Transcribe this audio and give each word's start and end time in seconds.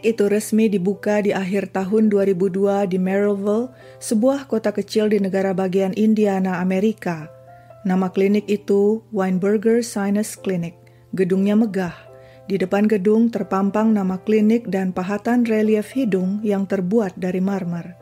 Klinik 0.00 0.16
itu 0.16 0.32
resmi 0.32 0.64
dibuka 0.72 1.20
di 1.20 1.28
akhir 1.28 1.76
tahun 1.76 2.08
2002 2.08 2.88
di 2.88 2.96
Merrillville, 2.96 3.68
sebuah 4.00 4.48
kota 4.48 4.72
kecil 4.72 5.12
di 5.12 5.20
negara 5.20 5.52
bagian 5.52 5.92
Indiana, 5.92 6.64
Amerika. 6.64 7.28
Nama 7.84 8.08
klinik 8.08 8.48
itu 8.48 9.04
Weinberger 9.12 9.84
Sinus 9.84 10.40
Clinic. 10.40 10.72
Gedungnya 11.12 11.52
megah. 11.52 11.92
Di 12.48 12.56
depan 12.56 12.88
gedung 12.88 13.28
terpampang 13.28 13.92
nama 13.92 14.16
klinik 14.16 14.72
dan 14.72 14.96
pahatan 14.96 15.44
relief 15.44 15.92
hidung 15.92 16.40
yang 16.40 16.64
terbuat 16.64 17.20
dari 17.20 17.44
marmer. 17.44 17.99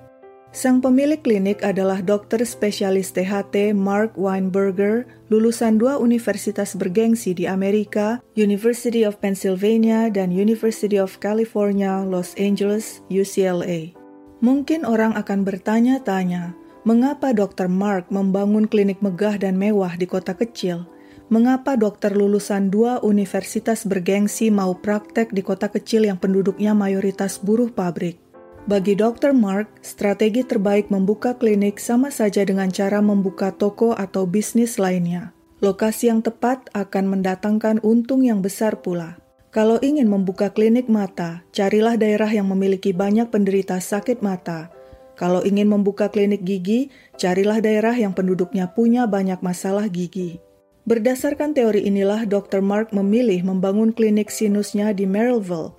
Sang 0.49 0.81
pemilik 0.81 1.21
klinik 1.21 1.61
adalah 1.61 2.01
dokter 2.01 2.41
spesialis 2.41 3.13
THT 3.13 3.77
Mark 3.77 4.17
Weinberger, 4.17 5.05
lulusan 5.29 5.77
dua 5.77 6.01
universitas 6.01 6.73
bergengsi 6.73 7.37
di 7.37 7.45
Amerika, 7.45 8.25
University 8.33 9.05
of 9.05 9.21
Pennsylvania 9.21 10.09
dan 10.09 10.33
University 10.33 10.97
of 10.97 11.21
California, 11.21 12.01
Los 12.01 12.33
Angeles, 12.41 13.05
UCLA. 13.13 13.93
Mungkin 14.41 14.89
orang 14.89 15.13
akan 15.21 15.45
bertanya-tanya, 15.45 16.57
mengapa 16.89 17.37
Dr. 17.37 17.69
Mark 17.69 18.09
membangun 18.09 18.65
klinik 18.65 19.05
megah 19.05 19.37
dan 19.37 19.61
mewah 19.61 20.01
di 20.01 20.09
kota 20.09 20.33
kecil? 20.33 20.89
Mengapa 21.29 21.77
dokter 21.77 22.17
lulusan 22.17 22.73
dua 22.73 23.05
universitas 23.05 23.85
bergengsi 23.85 24.49
mau 24.49 24.73
praktek 24.73 25.29
di 25.29 25.45
kota 25.45 25.69
kecil 25.69 26.09
yang 26.09 26.17
penduduknya 26.17 26.73
mayoritas 26.73 27.37
buruh 27.37 27.69
pabrik? 27.69 28.28
Bagi 28.69 29.01
Dr. 29.01 29.33
Mark, 29.33 29.81
strategi 29.81 30.45
terbaik 30.45 30.93
membuka 30.93 31.33
klinik 31.33 31.81
sama 31.81 32.13
saja 32.13 32.45
dengan 32.45 32.69
cara 32.69 33.01
membuka 33.01 33.49
toko 33.49 33.97
atau 33.97 34.29
bisnis 34.29 34.77
lainnya. 34.77 35.33
Lokasi 35.65 36.13
yang 36.13 36.21
tepat 36.21 36.69
akan 36.77 37.17
mendatangkan 37.17 37.81
untung 37.81 38.29
yang 38.29 38.45
besar 38.45 38.85
pula. 38.85 39.17
Kalau 39.57 39.81
ingin 39.81 40.05
membuka 40.13 40.53
klinik 40.53 40.85
mata, 40.85 41.49
carilah 41.57 41.97
daerah 41.97 42.29
yang 42.29 42.45
memiliki 42.53 42.93
banyak 42.93 43.33
penderita 43.33 43.81
sakit 43.81 44.21
mata. 44.21 44.69
Kalau 45.17 45.41
ingin 45.49 45.73
membuka 45.73 46.13
klinik 46.13 46.45
gigi, 46.45 46.93
carilah 47.17 47.65
daerah 47.65 47.97
yang 47.97 48.13
penduduknya 48.13 48.69
punya 48.77 49.09
banyak 49.09 49.41
masalah 49.41 49.89
gigi. 49.89 50.45
Berdasarkan 50.85 51.57
teori 51.57 51.89
inilah 51.89 52.29
Dr. 52.29 52.61
Mark 52.61 52.93
memilih 52.93 53.49
membangun 53.49 53.97
klinik 53.97 54.29
sinusnya 54.29 54.93
di 54.93 55.09
Merrillville, 55.09 55.73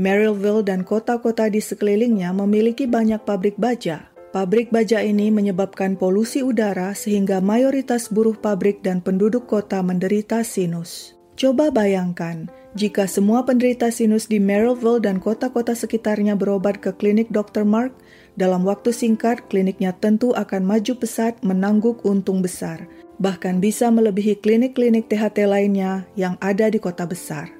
Maryville 0.00 0.64
dan 0.64 0.80
kota-kota 0.80 1.52
di 1.52 1.60
sekelilingnya 1.60 2.32
memiliki 2.32 2.88
banyak 2.88 3.20
pabrik 3.28 3.60
baja. 3.60 4.08
Pabrik 4.32 4.72
baja 4.72 5.04
ini 5.04 5.28
menyebabkan 5.28 6.00
polusi 6.00 6.40
udara 6.40 6.96
sehingga 6.96 7.44
mayoritas 7.44 8.08
buruh 8.08 8.32
pabrik 8.32 8.80
dan 8.80 9.04
penduduk 9.04 9.44
kota 9.44 9.84
menderita 9.84 10.40
sinus. 10.40 11.12
Coba 11.36 11.68
bayangkan, 11.68 12.48
jika 12.72 13.04
semua 13.04 13.44
penderita 13.44 13.92
sinus 13.92 14.24
di 14.24 14.40
Maryville 14.40 15.04
dan 15.04 15.20
kota-kota 15.20 15.76
sekitarnya 15.76 16.32
berobat 16.32 16.80
ke 16.80 16.96
klinik 16.96 17.28
Dr. 17.28 17.68
Mark, 17.68 17.92
dalam 18.40 18.64
waktu 18.64 18.96
singkat 18.96 19.52
kliniknya 19.52 19.92
tentu 20.00 20.32
akan 20.32 20.64
maju 20.64 20.96
pesat 20.96 21.36
menangguk 21.44 22.00
untung 22.08 22.40
besar, 22.40 22.88
bahkan 23.20 23.60
bisa 23.60 23.92
melebihi 23.92 24.40
klinik-klinik 24.40 25.12
THT 25.12 25.44
lainnya 25.44 26.08
yang 26.16 26.40
ada 26.40 26.72
di 26.72 26.80
kota 26.80 27.04
besar. 27.04 27.59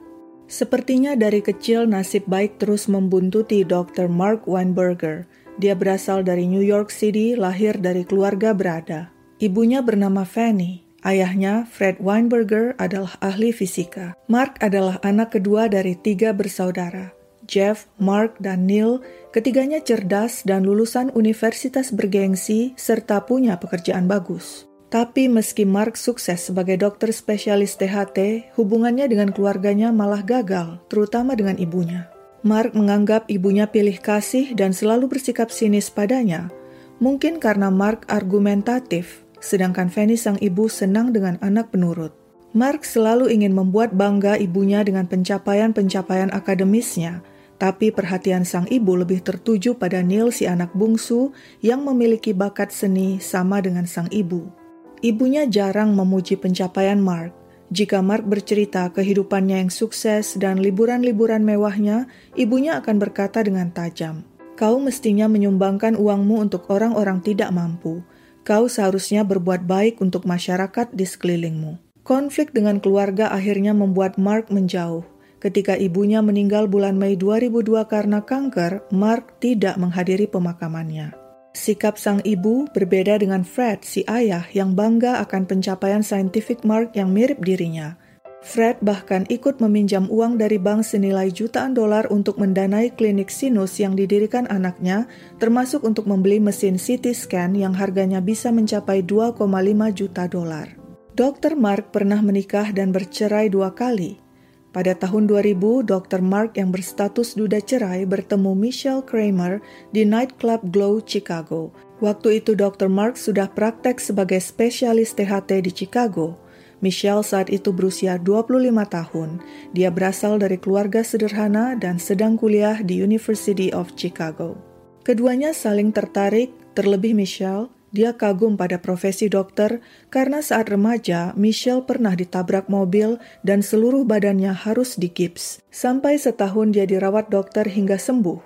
Sepertinya 0.50 1.14
dari 1.14 1.38
kecil 1.46 1.86
nasib 1.86 2.26
baik 2.26 2.58
terus 2.58 2.90
membuntuti 2.90 3.62
Dr. 3.62 4.10
Mark 4.10 4.50
Weinberger. 4.50 5.30
Dia 5.62 5.78
berasal 5.78 6.26
dari 6.26 6.50
New 6.50 6.66
York 6.66 6.90
City, 6.90 7.38
lahir 7.38 7.78
dari 7.78 8.02
keluarga 8.02 8.50
berada. 8.50 9.14
Ibunya 9.38 9.78
bernama 9.78 10.26
Fanny. 10.26 10.82
Ayahnya, 11.06 11.70
Fred 11.70 12.02
Weinberger, 12.02 12.74
adalah 12.82 13.14
ahli 13.22 13.54
fisika. 13.54 14.18
Mark 14.26 14.58
adalah 14.60 14.98
anak 15.06 15.38
kedua 15.38 15.70
dari 15.70 15.94
tiga 15.94 16.34
bersaudara. 16.34 17.14
Jeff, 17.46 17.86
Mark, 17.96 18.36
dan 18.42 18.66
Neil, 18.66 19.00
ketiganya 19.30 19.80
cerdas 19.80 20.42
dan 20.42 20.66
lulusan 20.66 21.14
universitas 21.14 21.94
bergengsi 21.94 22.74
serta 22.74 23.22
punya 23.24 23.58
pekerjaan 23.58 24.06
bagus. 24.06 24.69
Tapi 24.90 25.30
meski 25.30 25.62
Mark 25.62 25.94
sukses 25.94 26.50
sebagai 26.50 26.74
dokter 26.74 27.14
spesialis 27.14 27.78
THT, 27.78 28.50
hubungannya 28.58 29.06
dengan 29.06 29.30
keluarganya 29.30 29.94
malah 29.94 30.26
gagal, 30.26 30.82
terutama 30.90 31.38
dengan 31.38 31.54
ibunya. 31.62 32.10
Mark 32.42 32.74
menganggap 32.74 33.30
ibunya 33.30 33.70
pilih 33.70 34.02
kasih 34.02 34.50
dan 34.58 34.74
selalu 34.74 35.06
bersikap 35.06 35.54
sinis 35.54 35.94
padanya, 35.94 36.50
mungkin 36.98 37.38
karena 37.38 37.70
Mark 37.70 38.02
argumentatif, 38.10 39.22
sedangkan 39.38 39.94
Fanny 39.94 40.18
sang 40.18 40.42
ibu 40.42 40.66
senang 40.66 41.14
dengan 41.14 41.38
anak 41.38 41.70
penurut. 41.70 42.10
Mark 42.50 42.82
selalu 42.82 43.30
ingin 43.30 43.54
membuat 43.54 43.94
bangga 43.94 44.34
ibunya 44.42 44.82
dengan 44.82 45.06
pencapaian-pencapaian 45.06 46.34
akademisnya, 46.34 47.22
tapi 47.62 47.94
perhatian 47.94 48.42
sang 48.42 48.66
ibu 48.66 48.98
lebih 48.98 49.22
tertuju 49.22 49.78
pada 49.78 50.02
Neil 50.02 50.34
si 50.34 50.50
anak 50.50 50.74
bungsu 50.74 51.30
yang 51.62 51.86
memiliki 51.86 52.34
bakat 52.34 52.74
seni 52.74 53.22
sama 53.22 53.62
dengan 53.62 53.86
sang 53.86 54.10
ibu. 54.10 54.59
Ibunya 55.00 55.48
jarang 55.48 55.96
memuji 55.96 56.36
pencapaian 56.36 57.00
Mark. 57.00 57.32
Jika 57.72 58.04
Mark 58.04 58.28
bercerita 58.28 58.84
kehidupannya 58.92 59.64
yang 59.64 59.72
sukses 59.72 60.36
dan 60.36 60.60
liburan-liburan 60.60 61.40
mewahnya, 61.40 62.04
ibunya 62.36 62.76
akan 62.84 63.00
berkata 63.00 63.40
dengan 63.40 63.72
tajam, 63.72 64.28
"Kau 64.60 64.76
mestinya 64.76 65.24
menyumbangkan 65.24 65.96
uangmu 65.96 66.44
untuk 66.44 66.68
orang-orang 66.68 67.24
tidak 67.24 67.48
mampu. 67.48 68.04
Kau 68.44 68.68
seharusnya 68.68 69.24
berbuat 69.24 69.64
baik 69.64 70.04
untuk 70.04 70.28
masyarakat 70.28 70.92
di 70.92 71.08
sekelilingmu." 71.08 71.80
Konflik 72.04 72.52
dengan 72.52 72.76
keluarga 72.76 73.32
akhirnya 73.32 73.72
membuat 73.72 74.20
Mark 74.20 74.52
menjauh. 74.52 75.08
Ketika 75.40 75.80
ibunya 75.80 76.20
meninggal 76.20 76.68
bulan 76.68 77.00
Mei 77.00 77.16
2002 77.16 77.88
karena 77.88 78.20
kanker, 78.20 78.84
Mark 78.92 79.40
tidak 79.40 79.80
menghadiri 79.80 80.28
pemakamannya. 80.28 81.19
Sikap 81.50 81.98
sang 81.98 82.22
ibu 82.22 82.70
berbeda 82.70 83.18
dengan 83.18 83.42
Fred, 83.42 83.82
si 83.82 84.06
ayah 84.06 84.46
yang 84.54 84.78
bangga 84.78 85.18
akan 85.26 85.50
pencapaian 85.50 86.06
scientific 86.06 86.62
mark 86.62 86.94
yang 86.94 87.10
mirip 87.10 87.42
dirinya. 87.42 87.98
Fred 88.40 88.80
bahkan 88.80 89.28
ikut 89.28 89.60
meminjam 89.60 90.08
uang 90.08 90.40
dari 90.40 90.56
bank 90.56 90.86
senilai 90.86 91.28
jutaan 91.28 91.76
dolar 91.76 92.08
untuk 92.08 92.40
mendanai 92.40 92.88
klinik 92.94 93.28
sinus 93.28 93.76
yang 93.76 93.92
didirikan 93.92 94.48
anaknya, 94.48 95.04
termasuk 95.36 95.84
untuk 95.84 96.08
membeli 96.08 96.40
mesin 96.40 96.80
CT 96.80 97.12
scan 97.12 97.52
yang 97.52 97.76
harganya 97.76 98.24
bisa 98.24 98.48
mencapai 98.48 99.04
2,5 99.04 99.44
juta 99.92 100.24
dolar. 100.24 100.72
Dr. 101.18 101.52
Mark 101.58 101.92
pernah 101.92 102.22
menikah 102.24 102.72
dan 102.72 102.96
bercerai 102.96 103.52
dua 103.52 103.76
kali. 103.76 104.29
Pada 104.70 104.94
tahun 104.94 105.26
2000, 105.26 105.82
Dr. 105.82 106.22
Mark 106.22 106.54
yang 106.54 106.70
berstatus 106.70 107.34
duda 107.34 107.58
cerai 107.58 108.06
bertemu 108.06 108.54
Michelle 108.54 109.02
Kramer 109.02 109.58
di 109.90 110.06
nightclub 110.06 110.62
Glow, 110.70 111.02
Chicago. 111.02 111.74
Waktu 111.98 112.38
itu 112.38 112.54
Dr. 112.54 112.86
Mark 112.86 113.18
sudah 113.18 113.50
praktek 113.50 113.98
sebagai 113.98 114.38
spesialis 114.38 115.10
THT 115.18 115.66
di 115.66 115.74
Chicago. 115.74 116.38
Michelle 116.80 117.26
saat 117.26 117.50
itu 117.50 117.74
berusia 117.74 118.16
25 118.16 118.72
tahun. 118.86 119.42
Dia 119.74 119.90
berasal 119.90 120.38
dari 120.38 120.56
keluarga 120.56 121.02
sederhana 121.02 121.74
dan 121.74 121.98
sedang 121.98 122.38
kuliah 122.38 122.78
di 122.80 123.02
University 123.02 123.74
of 123.74 123.92
Chicago. 123.98 124.54
Keduanya 125.02 125.50
saling 125.50 125.90
tertarik, 125.90 126.54
terlebih 126.78 127.12
Michelle, 127.12 127.68
dia 127.90 128.14
kagum 128.14 128.54
pada 128.54 128.78
profesi 128.78 129.26
dokter 129.26 129.82
karena 130.14 130.38
saat 130.38 130.70
remaja 130.70 131.34
Michelle 131.34 131.82
pernah 131.82 132.14
ditabrak 132.14 132.70
mobil 132.70 133.18
dan 133.42 133.66
seluruh 133.66 134.06
badannya 134.06 134.54
harus 134.54 134.94
digips. 134.94 135.58
Sampai 135.74 136.14
setahun 136.14 136.70
dia 136.70 136.86
dirawat 136.86 137.34
dokter 137.34 137.66
hingga 137.66 137.98
sembuh. 137.98 138.38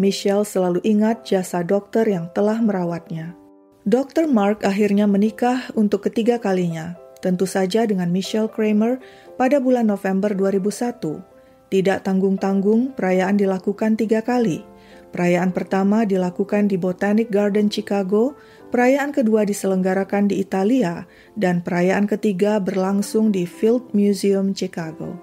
Michelle 0.00 0.48
selalu 0.48 0.80
ingat 0.84 1.28
jasa 1.28 1.60
dokter 1.60 2.08
yang 2.08 2.32
telah 2.32 2.60
merawatnya. 2.60 3.36
Dr. 3.86 4.26
Mark 4.26 4.64
akhirnya 4.64 5.06
menikah 5.06 5.70
untuk 5.78 6.08
ketiga 6.10 6.40
kalinya, 6.42 6.98
tentu 7.20 7.46
saja 7.46 7.86
dengan 7.86 8.10
Michelle 8.10 8.50
Kramer 8.50 8.98
pada 9.40 9.60
bulan 9.60 9.88
November 9.88 10.32
2001. 10.32 11.36
Tidak 11.66 11.98
tanggung-tanggung, 12.06 12.94
perayaan 12.94 13.38
dilakukan 13.38 13.98
tiga 13.98 14.22
kali. 14.22 14.62
Perayaan 15.10 15.50
pertama 15.50 16.04
dilakukan 16.04 16.68
di 16.68 16.76
Botanic 16.76 17.32
Garden 17.32 17.72
Chicago, 17.72 18.36
Perayaan 18.66 19.14
kedua 19.14 19.46
diselenggarakan 19.46 20.26
di 20.26 20.42
Italia 20.42 21.06
dan 21.38 21.62
perayaan 21.62 22.10
ketiga 22.10 22.58
berlangsung 22.58 23.30
di 23.30 23.46
Field 23.46 23.94
Museum 23.94 24.50
Chicago. 24.50 25.14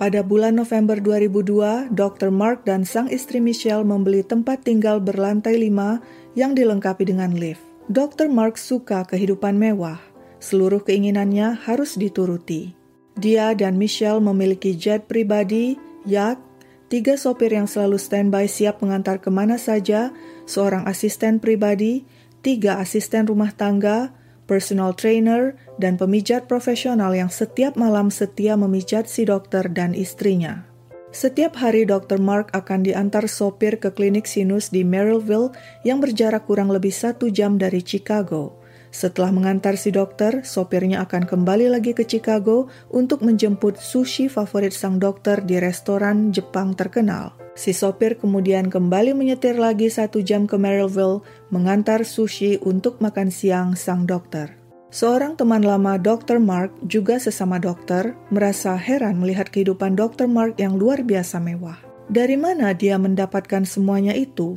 Pada 0.00 0.24
bulan 0.24 0.56
November 0.56 0.96
2002, 0.96 1.92
Dr. 1.92 2.32
Mark 2.32 2.64
dan 2.64 2.88
sang 2.88 3.10
istri 3.12 3.36
Michelle 3.36 3.84
membeli 3.84 4.24
tempat 4.24 4.64
tinggal 4.64 4.96
berlantai 4.96 5.60
lima 5.60 6.00
yang 6.32 6.56
dilengkapi 6.56 7.04
dengan 7.04 7.36
lift. 7.36 7.60
Dr. 7.90 8.30
Mark 8.30 8.56
suka 8.56 9.02
kehidupan 9.04 9.58
mewah. 9.58 10.00
Seluruh 10.40 10.80
keinginannya 10.80 11.58
harus 11.68 11.98
dituruti. 11.98 12.72
Dia 13.18 13.52
dan 13.52 13.76
Michelle 13.76 14.24
memiliki 14.24 14.72
jet 14.72 15.04
pribadi, 15.04 15.76
yacht, 16.08 16.40
tiga 16.88 17.20
sopir 17.20 17.52
yang 17.52 17.68
selalu 17.68 18.00
standby 18.00 18.48
siap 18.48 18.80
mengantar 18.80 19.20
ke 19.20 19.28
mana 19.28 19.60
saja, 19.60 20.16
seorang 20.48 20.88
asisten 20.88 21.44
pribadi, 21.44 22.08
tiga 22.40 22.80
asisten 22.80 23.28
rumah 23.28 23.52
tangga, 23.52 24.12
personal 24.48 24.96
trainer, 24.96 25.54
dan 25.78 25.94
pemijat 25.94 26.50
profesional 26.50 27.14
yang 27.14 27.30
setiap 27.30 27.78
malam 27.78 28.10
setia 28.10 28.58
memijat 28.58 29.06
si 29.06 29.28
dokter 29.28 29.70
dan 29.70 29.94
istrinya. 29.94 30.66
Setiap 31.10 31.58
hari 31.58 31.86
Dr. 31.90 32.22
Mark 32.22 32.54
akan 32.54 32.86
diantar 32.86 33.26
sopir 33.26 33.82
ke 33.82 33.90
klinik 33.90 34.30
sinus 34.30 34.70
di 34.70 34.86
Merrillville 34.86 35.50
yang 35.82 35.98
berjarak 35.98 36.46
kurang 36.46 36.70
lebih 36.70 36.94
satu 36.94 37.26
jam 37.34 37.58
dari 37.58 37.82
Chicago. 37.82 38.60
Setelah 38.90 39.30
mengantar 39.30 39.78
si 39.78 39.94
dokter, 39.94 40.42
sopirnya 40.42 41.02
akan 41.06 41.26
kembali 41.26 41.70
lagi 41.70 41.94
ke 41.94 42.06
Chicago 42.06 42.70
untuk 42.90 43.22
menjemput 43.22 43.78
sushi 43.78 44.26
favorit 44.26 44.74
sang 44.74 44.98
dokter 44.98 45.42
di 45.42 45.58
restoran 45.62 46.34
Jepang 46.34 46.74
terkenal. 46.74 47.34
Si 47.60 47.76
sopir 47.76 48.16
kemudian 48.16 48.72
kembali 48.72 49.12
menyetir 49.12 49.60
lagi 49.60 49.92
satu 49.92 50.24
jam 50.24 50.48
ke 50.48 50.56
Merrillville 50.56 51.20
mengantar 51.52 52.08
sushi 52.08 52.56
untuk 52.64 53.04
makan 53.04 53.28
siang 53.28 53.76
sang 53.76 54.08
dokter. 54.08 54.56
Seorang 54.88 55.36
teman 55.36 55.60
lama 55.60 56.00
Dr. 56.00 56.40
Mark, 56.40 56.72
juga 56.88 57.20
sesama 57.20 57.60
dokter, 57.60 58.16
merasa 58.32 58.80
heran 58.80 59.20
melihat 59.20 59.52
kehidupan 59.52 59.92
Dr. 59.92 60.24
Mark 60.24 60.56
yang 60.56 60.80
luar 60.80 61.04
biasa 61.04 61.36
mewah. 61.36 61.76
Dari 62.08 62.40
mana 62.40 62.72
dia 62.72 62.96
mendapatkan 62.96 63.68
semuanya 63.68 64.16
itu? 64.16 64.56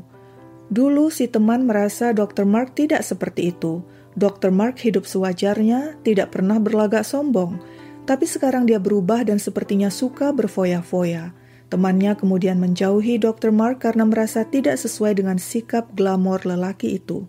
Dulu 0.71 1.11
si 1.11 1.27
teman 1.27 1.67
merasa 1.67 2.15
Dr. 2.15 2.47
Mark 2.47 2.71
tidak 2.71 3.03
seperti 3.03 3.51
itu. 3.51 3.83
Dr. 4.15 4.47
Mark 4.47 4.79
hidup 4.79 5.03
sewajarnya, 5.03 5.99
tidak 6.07 6.31
pernah 6.31 6.55
berlagak 6.55 7.03
sombong. 7.03 7.59
Tapi 8.07 8.23
sekarang 8.23 8.63
dia 8.63 8.79
berubah 8.79 9.27
dan 9.27 9.43
sepertinya 9.43 9.91
suka 9.91 10.31
berfoya-foya. 10.31 11.42
Temannya 11.73 12.13
kemudian 12.13 12.61
menjauhi 12.61 13.17
Dr. 13.17 13.49
Mark 13.49 13.81
karena 13.81 14.05
merasa 14.05 14.45
tidak 14.45 14.77
sesuai 14.77 15.17
dengan 15.17 15.41
sikap 15.41 15.89
glamor 15.97 16.45
lelaki 16.45 17.01
itu. 17.01 17.25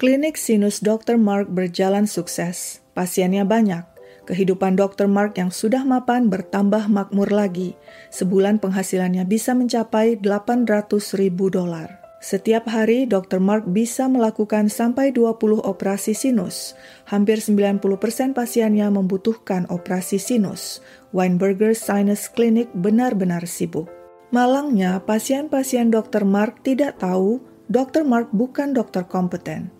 Klinik 0.00 0.40
sinus 0.40 0.80
Dr. 0.80 1.20
Mark 1.20 1.52
berjalan 1.52 2.08
sukses. 2.08 2.80
Pasiennya 2.96 3.44
banyak. 3.44 3.84
Kehidupan 4.24 4.80
Dr. 4.80 5.04
Mark 5.04 5.36
yang 5.36 5.52
sudah 5.52 5.84
mapan 5.84 6.32
bertambah 6.32 6.88
makmur 6.88 7.28
lagi. 7.28 7.76
Sebulan 8.08 8.56
penghasilannya 8.56 9.28
bisa 9.28 9.52
mencapai 9.52 10.16
800 10.16 11.20
ribu 11.20 11.52
dolar. 11.52 12.00
Setiap 12.24 12.72
hari, 12.72 13.04
Dr. 13.04 13.36
Mark 13.36 13.68
bisa 13.68 14.08
melakukan 14.08 14.72
sampai 14.72 15.12
20 15.12 15.60
operasi 15.60 16.16
sinus. 16.16 16.72
Hampir 17.04 17.44
90% 17.44 17.84
pasiennya 18.32 18.88
membutuhkan 18.88 19.68
operasi 19.68 20.16
sinus. 20.16 20.80
Weinberger 21.14 21.78
Sinus 21.78 22.26
Clinic 22.26 22.66
benar-benar 22.74 23.46
sibuk. 23.46 23.86
Malangnya, 24.34 24.98
pasien-pasien 24.98 25.94
Dr. 25.94 26.26
Mark 26.26 26.66
tidak 26.66 26.98
tahu 26.98 27.38
Dr. 27.70 28.02
Mark 28.02 28.34
bukan 28.34 28.74
dokter 28.74 29.06
kompeten. 29.06 29.70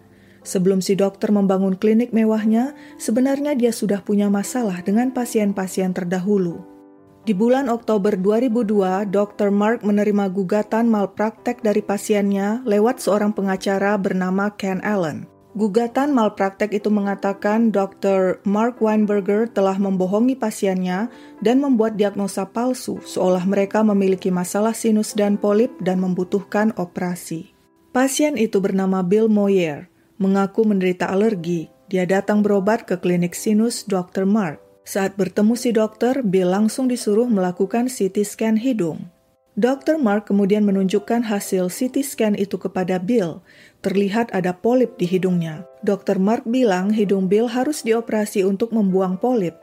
Sebelum 0.47 0.79
si 0.79 0.95
dokter 0.95 1.35
membangun 1.35 1.75
klinik 1.75 2.15
mewahnya, 2.15 2.79
sebenarnya 3.03 3.59
dia 3.59 3.75
sudah 3.75 3.99
punya 4.07 4.31
masalah 4.31 4.79
dengan 4.87 5.11
pasien-pasien 5.11 5.91
terdahulu. 5.91 6.63
Di 7.27 7.35
bulan 7.35 7.67
Oktober 7.67 8.15
2002, 8.15 9.11
Dr. 9.11 9.51
Mark 9.51 9.83
menerima 9.83 10.31
gugatan 10.31 10.87
malpraktek 10.87 11.65
dari 11.65 11.83
pasiennya 11.83 12.63
lewat 12.63 13.03
seorang 13.03 13.35
pengacara 13.35 13.99
bernama 13.99 14.55
Ken 14.55 14.79
Allen. 14.85 15.34
Gugatan 15.55 16.11
malpraktek 16.11 16.75
itu 16.75 16.91
mengatakan 16.91 17.71
Dr. 17.71 18.43
Mark 18.43 18.83
Weinberger 18.83 19.47
telah 19.47 19.79
membohongi 19.79 20.35
pasiennya 20.35 21.07
dan 21.47 21.63
membuat 21.63 21.95
diagnosa 21.95 22.43
palsu 22.43 22.99
seolah 23.07 23.47
mereka 23.47 23.87
memiliki 23.87 24.35
masalah 24.35 24.75
sinus 24.75 25.15
dan 25.15 25.39
polip 25.39 25.71
dan 25.79 26.03
membutuhkan 26.03 26.75
operasi. 26.75 27.55
Pasien 27.95 28.35
itu 28.35 28.59
bernama 28.59 29.07
Bill 29.07 29.31
Moyer 29.31 29.87
mengaku 30.19 30.67
menderita 30.67 31.07
alergi. 31.07 31.71
Dia 31.87 32.03
datang 32.03 32.43
berobat 32.43 32.91
ke 32.91 32.99
klinik 32.99 33.39
sinus 33.39 33.87
Dr. 33.87 34.27
Mark. 34.27 34.59
Saat 34.83 35.15
bertemu 35.15 35.55
si 35.55 35.71
dokter, 35.71 36.27
Bill 36.27 36.51
langsung 36.51 36.91
disuruh 36.91 37.31
melakukan 37.31 37.87
CT 37.87 38.27
scan 38.27 38.59
hidung. 38.59 39.07
Dr. 39.55 40.03
Mark 40.03 40.27
kemudian 40.27 40.67
menunjukkan 40.67 41.31
hasil 41.31 41.71
CT 41.71 42.03
scan 42.03 42.35
itu 42.35 42.59
kepada 42.59 42.99
Bill. 42.99 43.39
Terlihat 43.87 44.35
ada 44.35 44.51
polip 44.51 44.99
di 44.99 45.07
hidungnya. 45.07 45.63
Dr. 45.87 46.19
Mark 46.19 46.43
bilang 46.43 46.91
hidung 46.91 47.31
Bill 47.31 47.47
harus 47.47 47.87
dioperasi 47.87 48.43
untuk 48.43 48.75
membuang 48.75 49.15
polip. 49.15 49.55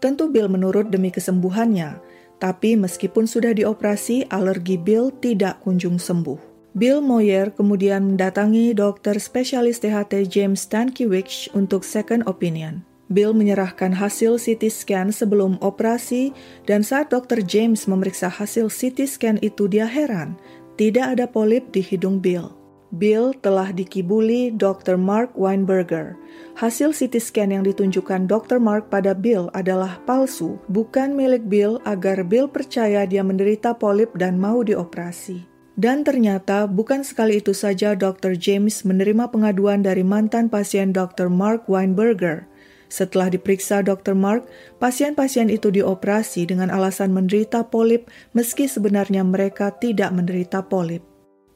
Tentu 0.00 0.32
Bill 0.32 0.48
menurut 0.48 0.88
demi 0.88 1.12
kesembuhannya, 1.12 2.00
tapi 2.40 2.72
meskipun 2.72 3.28
sudah 3.28 3.52
dioperasi, 3.52 4.32
alergi 4.32 4.80
Bill 4.80 5.12
tidak 5.12 5.60
kunjung 5.60 6.00
sembuh. 6.00 6.72
Bill 6.72 7.04
Moyer 7.04 7.52
kemudian 7.52 8.16
mendatangi 8.16 8.72
dokter 8.72 9.20
spesialis 9.20 9.78
THT 9.78 10.24
James 10.24 10.64
Stankiewicz 10.64 11.52
untuk 11.52 11.84
second 11.84 12.24
opinion. 12.24 12.93
Bill 13.14 13.30
menyerahkan 13.30 13.94
hasil 13.94 14.42
CT 14.42 14.66
scan 14.74 15.14
sebelum 15.14 15.56
operasi 15.62 16.34
dan 16.66 16.82
saat 16.82 17.14
dokter 17.14 17.38
James 17.46 17.86
memeriksa 17.86 18.26
hasil 18.26 18.66
CT 18.66 19.06
scan 19.06 19.36
itu 19.38 19.70
dia 19.70 19.86
heran, 19.86 20.34
tidak 20.74 21.14
ada 21.14 21.30
polip 21.30 21.70
di 21.70 21.78
hidung 21.78 22.18
Bill. 22.18 22.50
Bill 22.94 23.34
telah 23.42 23.74
dikibuli 23.74 24.54
Dr. 24.54 24.94
Mark 24.94 25.34
Weinberger. 25.34 26.14
Hasil 26.54 26.94
CT 26.94 27.18
scan 27.18 27.50
yang 27.50 27.66
ditunjukkan 27.66 28.30
Dr. 28.30 28.62
Mark 28.62 28.86
pada 28.86 29.14
Bill 29.14 29.50
adalah 29.50 29.98
palsu, 30.06 30.58
bukan 30.70 31.14
milik 31.14 31.46
Bill 31.50 31.82
agar 31.86 32.22
Bill 32.22 32.46
percaya 32.46 33.02
dia 33.02 33.26
menderita 33.26 33.74
polip 33.74 34.14
dan 34.14 34.38
mau 34.38 34.62
dioperasi. 34.62 35.54
Dan 35.74 36.06
ternyata 36.06 36.70
bukan 36.70 37.02
sekali 37.02 37.42
itu 37.42 37.50
saja 37.50 37.98
Dr. 37.98 38.38
James 38.38 38.86
menerima 38.86 39.26
pengaduan 39.34 39.82
dari 39.82 40.06
mantan 40.06 40.46
pasien 40.46 40.94
Dr. 40.94 41.26
Mark 41.26 41.66
Weinberger. 41.66 42.46
Setelah 42.92 43.32
diperiksa 43.32 43.82
Dr. 43.82 44.14
Mark, 44.14 44.46
pasien-pasien 44.78 45.50
itu 45.50 45.72
dioperasi 45.72 46.48
dengan 46.48 46.70
alasan 46.70 47.10
menderita 47.10 47.66
polip 47.66 48.08
meski 48.36 48.70
sebenarnya 48.70 49.24
mereka 49.26 49.74
tidak 49.74 50.12
menderita 50.14 50.62
polip. 50.64 51.02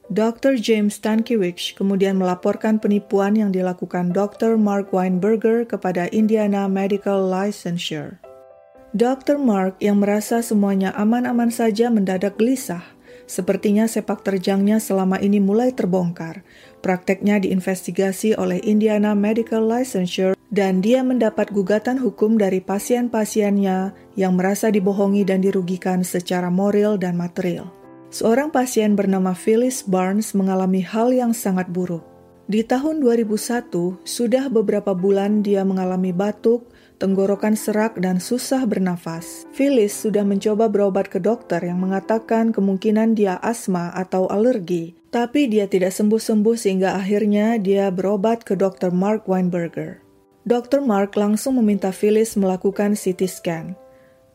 Dr. 0.09 0.57
James 0.57 0.97
Stankiewicz 0.97 1.77
kemudian 1.77 2.17
melaporkan 2.17 2.81
penipuan 2.81 3.37
yang 3.37 3.53
dilakukan 3.53 4.09
Dr. 4.09 4.57
Mark 4.57 4.89
Weinberger 4.89 5.69
kepada 5.69 6.09
Indiana 6.09 6.65
Medical 6.65 7.29
Licensure. 7.29 8.17
Dr. 8.97 9.37
Mark 9.37 9.77
yang 9.77 10.01
merasa 10.01 10.41
semuanya 10.41 10.89
aman-aman 10.97 11.53
saja 11.53 11.93
mendadak 11.93 12.41
gelisah 12.41 12.81
Sepertinya 13.29 13.85
sepak 13.85 14.25
terjangnya 14.25 14.81
selama 14.81 15.21
ini 15.21 15.37
mulai 15.37 15.69
terbongkar. 15.69 16.41
Prakteknya 16.81 17.37
diinvestigasi 17.37 18.33
oleh 18.33 18.57
Indiana 18.65 19.13
Medical 19.13 19.69
Licensure 19.69 20.33
dan 20.49 20.81
dia 20.81 21.05
mendapat 21.05 21.53
gugatan 21.53 22.01
hukum 22.01 22.41
dari 22.41 22.57
pasien-pasiennya 22.57 23.93
yang 24.17 24.33
merasa 24.33 24.73
dibohongi 24.73 25.21
dan 25.29 25.45
dirugikan 25.45 26.01
secara 26.01 26.49
moral 26.49 26.97
dan 26.97 27.21
material. 27.21 27.69
Seorang 28.09 28.49
pasien 28.49 28.97
bernama 28.97 29.37
Phyllis 29.37 29.85
Barnes 29.85 30.33
mengalami 30.33 30.81
hal 30.81 31.13
yang 31.13 31.29
sangat 31.29 31.69
buruk. 31.69 32.01
Di 32.49 32.65
tahun 32.65 32.97
2001, 33.05 34.01
sudah 34.01 34.49
beberapa 34.49 34.97
bulan 34.97 35.45
dia 35.45 35.61
mengalami 35.61 36.09
batuk, 36.09 36.65
tenggorokan 36.99 37.55
serak, 37.55 37.97
dan 37.97 38.19
susah 38.19 38.67
bernafas. 38.67 39.47
Phyllis 39.55 39.95
sudah 39.95 40.27
mencoba 40.27 40.67
berobat 40.67 41.07
ke 41.07 41.17
dokter 41.17 41.63
yang 41.63 41.79
mengatakan 41.79 42.51
kemungkinan 42.51 43.15
dia 43.15 43.39
asma 43.39 43.89
atau 43.95 44.27
alergi, 44.27 44.99
tapi 45.09 45.49
dia 45.49 45.65
tidak 45.65 45.95
sembuh-sembuh 45.95 46.53
sehingga 46.59 46.93
akhirnya 46.99 47.57
dia 47.57 47.89
berobat 47.89 48.45
ke 48.45 48.53
Dr. 48.53 48.91
Mark 48.91 49.25
Weinberger. 49.25 50.03
Dr. 50.45 50.83
Mark 50.83 51.15
langsung 51.15 51.57
meminta 51.57 51.89
Phyllis 51.89 52.35
melakukan 52.35 52.93
CT 52.93 53.21
scan. 53.25 53.65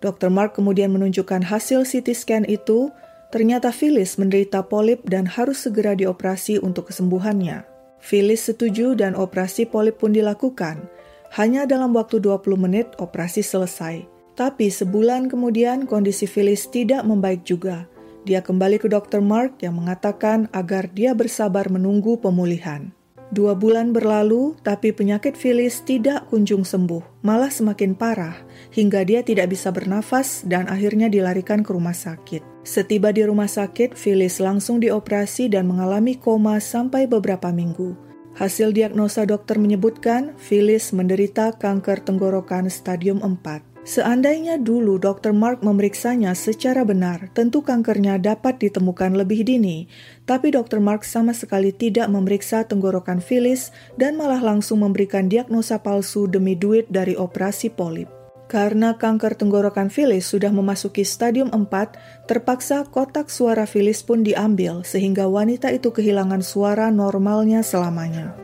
Dr. 0.05 0.29
Mark 0.29 0.57
kemudian 0.57 0.93
menunjukkan 0.93 1.49
hasil 1.49 1.89
CT 1.89 2.09
scan 2.13 2.45
itu, 2.45 2.93
ternyata 3.33 3.73
Phyllis 3.73 4.21
menderita 4.21 4.65
polip 4.65 5.05
dan 5.09 5.25
harus 5.25 5.65
segera 5.65 5.97
dioperasi 5.97 6.61
untuk 6.61 6.93
kesembuhannya. 6.93 7.65
Phyllis 8.05 8.45
setuju 8.45 8.93
dan 8.93 9.17
operasi 9.17 9.65
polip 9.65 9.97
pun 9.97 10.13
dilakukan. 10.13 10.93
Hanya 11.35 11.67
dalam 11.67 11.91
waktu 11.99 12.23
20 12.23 12.55
menit 12.55 12.95
operasi 13.03 13.43
selesai. 13.43 14.07
Tapi 14.39 14.71
sebulan 14.71 15.27
kemudian 15.27 15.83
kondisi 15.83 16.31
Phyllis 16.31 16.71
tidak 16.71 17.03
membaik 17.03 17.43
juga. 17.43 17.91
Dia 18.23 18.39
kembali 18.39 18.79
ke 18.79 18.87
Dr. 18.87 19.19
Mark 19.19 19.59
yang 19.59 19.83
mengatakan 19.83 20.47
agar 20.55 20.87
dia 20.95 21.11
bersabar 21.11 21.67
menunggu 21.67 22.23
pemulihan. 22.23 22.95
Dua 23.35 23.59
bulan 23.59 23.91
berlalu, 23.91 24.55
tapi 24.63 24.95
penyakit 24.95 25.35
Phyllis 25.35 25.83
tidak 25.83 26.31
kunjung 26.31 26.63
sembuh, 26.63 27.27
malah 27.27 27.51
semakin 27.51 27.99
parah, 27.99 28.39
hingga 28.71 29.03
dia 29.03 29.27
tidak 29.27 29.51
bisa 29.51 29.75
bernafas 29.75 30.47
dan 30.47 30.71
akhirnya 30.71 31.11
dilarikan 31.11 31.67
ke 31.67 31.75
rumah 31.75 31.99
sakit. 31.99 32.47
Setiba 32.63 33.11
di 33.11 33.27
rumah 33.27 33.51
sakit, 33.51 33.99
Phyllis 33.99 34.39
langsung 34.39 34.79
dioperasi 34.79 35.51
dan 35.51 35.67
mengalami 35.67 36.15
koma 36.15 36.63
sampai 36.63 37.11
beberapa 37.11 37.51
minggu. 37.51 38.14
Hasil 38.35 38.75
diagnosa 38.75 39.23
dokter 39.23 39.63
menyebutkan 39.63 40.35
Phyllis 40.43 40.91
menderita 40.91 41.55
kanker 41.55 42.03
tenggorokan 42.03 42.67
stadium 42.67 43.23
4. 43.23 43.63
Seandainya 43.85 44.57
dulu 44.57 44.97
Dr. 44.97 45.31
Mark 45.31 45.63
memeriksanya 45.63 46.33
secara 46.33 46.83
benar, 46.83 47.31
tentu 47.37 47.63
kankernya 47.63 48.17
dapat 48.17 48.57
ditemukan 48.59 49.15
lebih 49.15 49.47
dini. 49.47 49.87
Tapi 50.27 50.51
Dr. 50.51 50.81
Mark 50.81 51.07
sama 51.07 51.37
sekali 51.37 51.71
tidak 51.71 52.11
memeriksa 52.11 52.67
tenggorokan 52.67 53.21
Phyllis 53.21 53.71
dan 54.01 54.17
malah 54.17 54.41
langsung 54.41 54.83
memberikan 54.83 55.31
diagnosa 55.31 55.79
palsu 55.85 56.27
demi 56.27 56.57
duit 56.57 56.89
dari 56.89 57.13
operasi 57.15 57.71
polip. 57.71 58.24
Karena 58.45 59.01
kanker 59.01 59.41
tenggorokan 59.41 59.89
Phyllis 59.89 60.29
sudah 60.29 60.53
memasuki 60.53 61.03
stadium 61.03 61.49
4, 61.49 62.29
terpaksa 62.29 62.85
kotak 62.87 63.33
suara 63.33 63.65
Phyllis 63.65 64.05
pun 64.05 64.21
diambil 64.21 64.85
sehingga 64.85 65.25
wanita 65.27 65.73
itu 65.73 65.91
kehilangan 65.91 66.45
suara 66.45 66.93
normalnya 66.93 67.65
selamanya. 67.65 68.37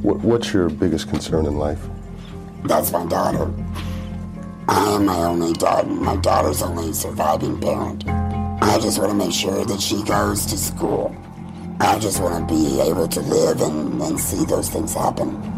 What, 0.00 0.24
what's 0.24 0.56
your 0.56 0.72
biggest 0.72 1.12
concern 1.12 1.44
in 1.44 1.60
life? 1.60 1.84
That's 2.64 2.92
my 2.92 3.04
daughter. 3.04 3.52
I 4.68 4.96
am 4.96 5.04
my 5.04 5.28
only 5.28 5.52
daughter. 5.52 5.88
My 5.88 6.16
daughter's 6.16 6.62
only 6.62 6.92
surviving 6.92 7.60
parent. 7.60 8.04
I 8.62 8.78
just 8.80 8.98
want 8.98 9.10
to 9.10 9.18
make 9.18 9.32
sure 9.32 9.64
that 9.64 9.80
she 9.80 10.02
goes 10.04 10.46
to 10.46 10.56
school. 10.56 11.10
I 11.80 11.98
just 11.98 12.20
want 12.20 12.36
to 12.36 12.54
be 12.54 12.80
able 12.80 13.08
to 13.08 13.20
live 13.20 13.60
and, 13.62 14.00
and 14.00 14.20
see 14.20 14.44
those 14.44 14.68
things 14.68 14.94
happen. 14.94 15.49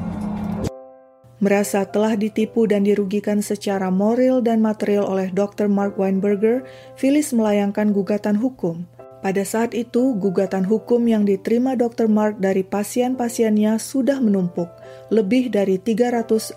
Merasa 1.42 1.82
telah 1.82 2.14
ditipu 2.14 2.70
dan 2.70 2.86
dirugikan 2.86 3.42
secara 3.42 3.90
moral 3.90 4.46
dan 4.46 4.62
material 4.62 5.10
oleh 5.10 5.26
Dr. 5.34 5.66
Mark 5.66 5.98
Weinberger, 5.98 6.62
Phyllis 6.94 7.34
melayangkan 7.34 7.90
gugatan 7.90 8.38
hukum. 8.38 8.86
Pada 9.26 9.42
saat 9.42 9.74
itu, 9.74 10.14
gugatan 10.22 10.62
hukum 10.62 11.02
yang 11.02 11.26
diterima 11.26 11.74
Dr. 11.74 12.06
Mark 12.06 12.38
dari 12.38 12.62
pasien-pasiennya 12.62 13.82
sudah 13.82 14.22
menumpuk, 14.22 14.70
lebih 15.10 15.50
dari 15.50 15.82
350 15.82 16.54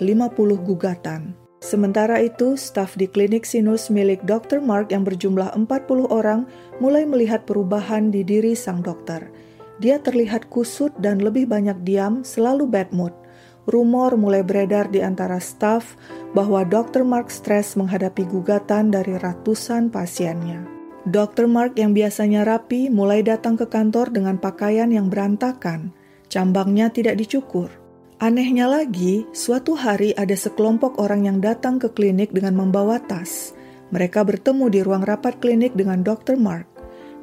gugatan. 0.62 1.34
Sementara 1.66 2.22
itu, 2.22 2.54
staf 2.54 2.94
di 2.94 3.10
klinik 3.10 3.42
sinus 3.42 3.90
milik 3.90 4.22
Dr. 4.30 4.62
Mark 4.62 4.94
yang 4.94 5.02
berjumlah 5.02 5.50
40 5.66 6.14
orang 6.14 6.46
mulai 6.78 7.10
melihat 7.10 7.42
perubahan 7.50 8.14
di 8.14 8.22
diri 8.22 8.54
sang 8.54 8.86
dokter. 8.86 9.34
Dia 9.82 9.98
terlihat 9.98 10.46
kusut 10.54 10.94
dan 11.02 11.26
lebih 11.26 11.50
banyak 11.50 11.82
diam, 11.82 12.22
selalu 12.22 12.70
bad 12.70 12.94
mood 12.94 13.25
rumor 13.66 14.14
mulai 14.18 14.46
beredar 14.46 14.90
di 14.94 15.02
antara 15.02 15.42
staf 15.42 15.98
bahwa 16.38 16.62
Dr. 16.66 17.02
Mark 17.02 17.34
stres 17.34 17.74
menghadapi 17.74 18.26
gugatan 18.30 18.94
dari 18.94 19.18
ratusan 19.18 19.90
pasiennya. 19.90 20.66
Dr. 21.06 21.46
Mark 21.46 21.78
yang 21.78 21.94
biasanya 21.94 22.46
rapi 22.46 22.90
mulai 22.90 23.22
datang 23.22 23.54
ke 23.54 23.70
kantor 23.70 24.10
dengan 24.10 24.42
pakaian 24.42 24.90
yang 24.90 25.10
berantakan. 25.10 25.94
Cambangnya 26.30 26.90
tidak 26.90 27.22
dicukur. 27.22 27.70
Anehnya 28.18 28.66
lagi, 28.66 29.28
suatu 29.30 29.78
hari 29.78 30.18
ada 30.18 30.34
sekelompok 30.34 30.98
orang 30.98 31.30
yang 31.30 31.38
datang 31.38 31.78
ke 31.78 31.94
klinik 31.94 32.34
dengan 32.34 32.58
membawa 32.58 32.98
tas. 32.98 33.54
Mereka 33.94 34.26
bertemu 34.26 34.66
di 34.74 34.80
ruang 34.82 35.06
rapat 35.06 35.38
klinik 35.38 35.78
dengan 35.78 36.02
Dr. 36.02 36.34
Mark. 36.42 36.66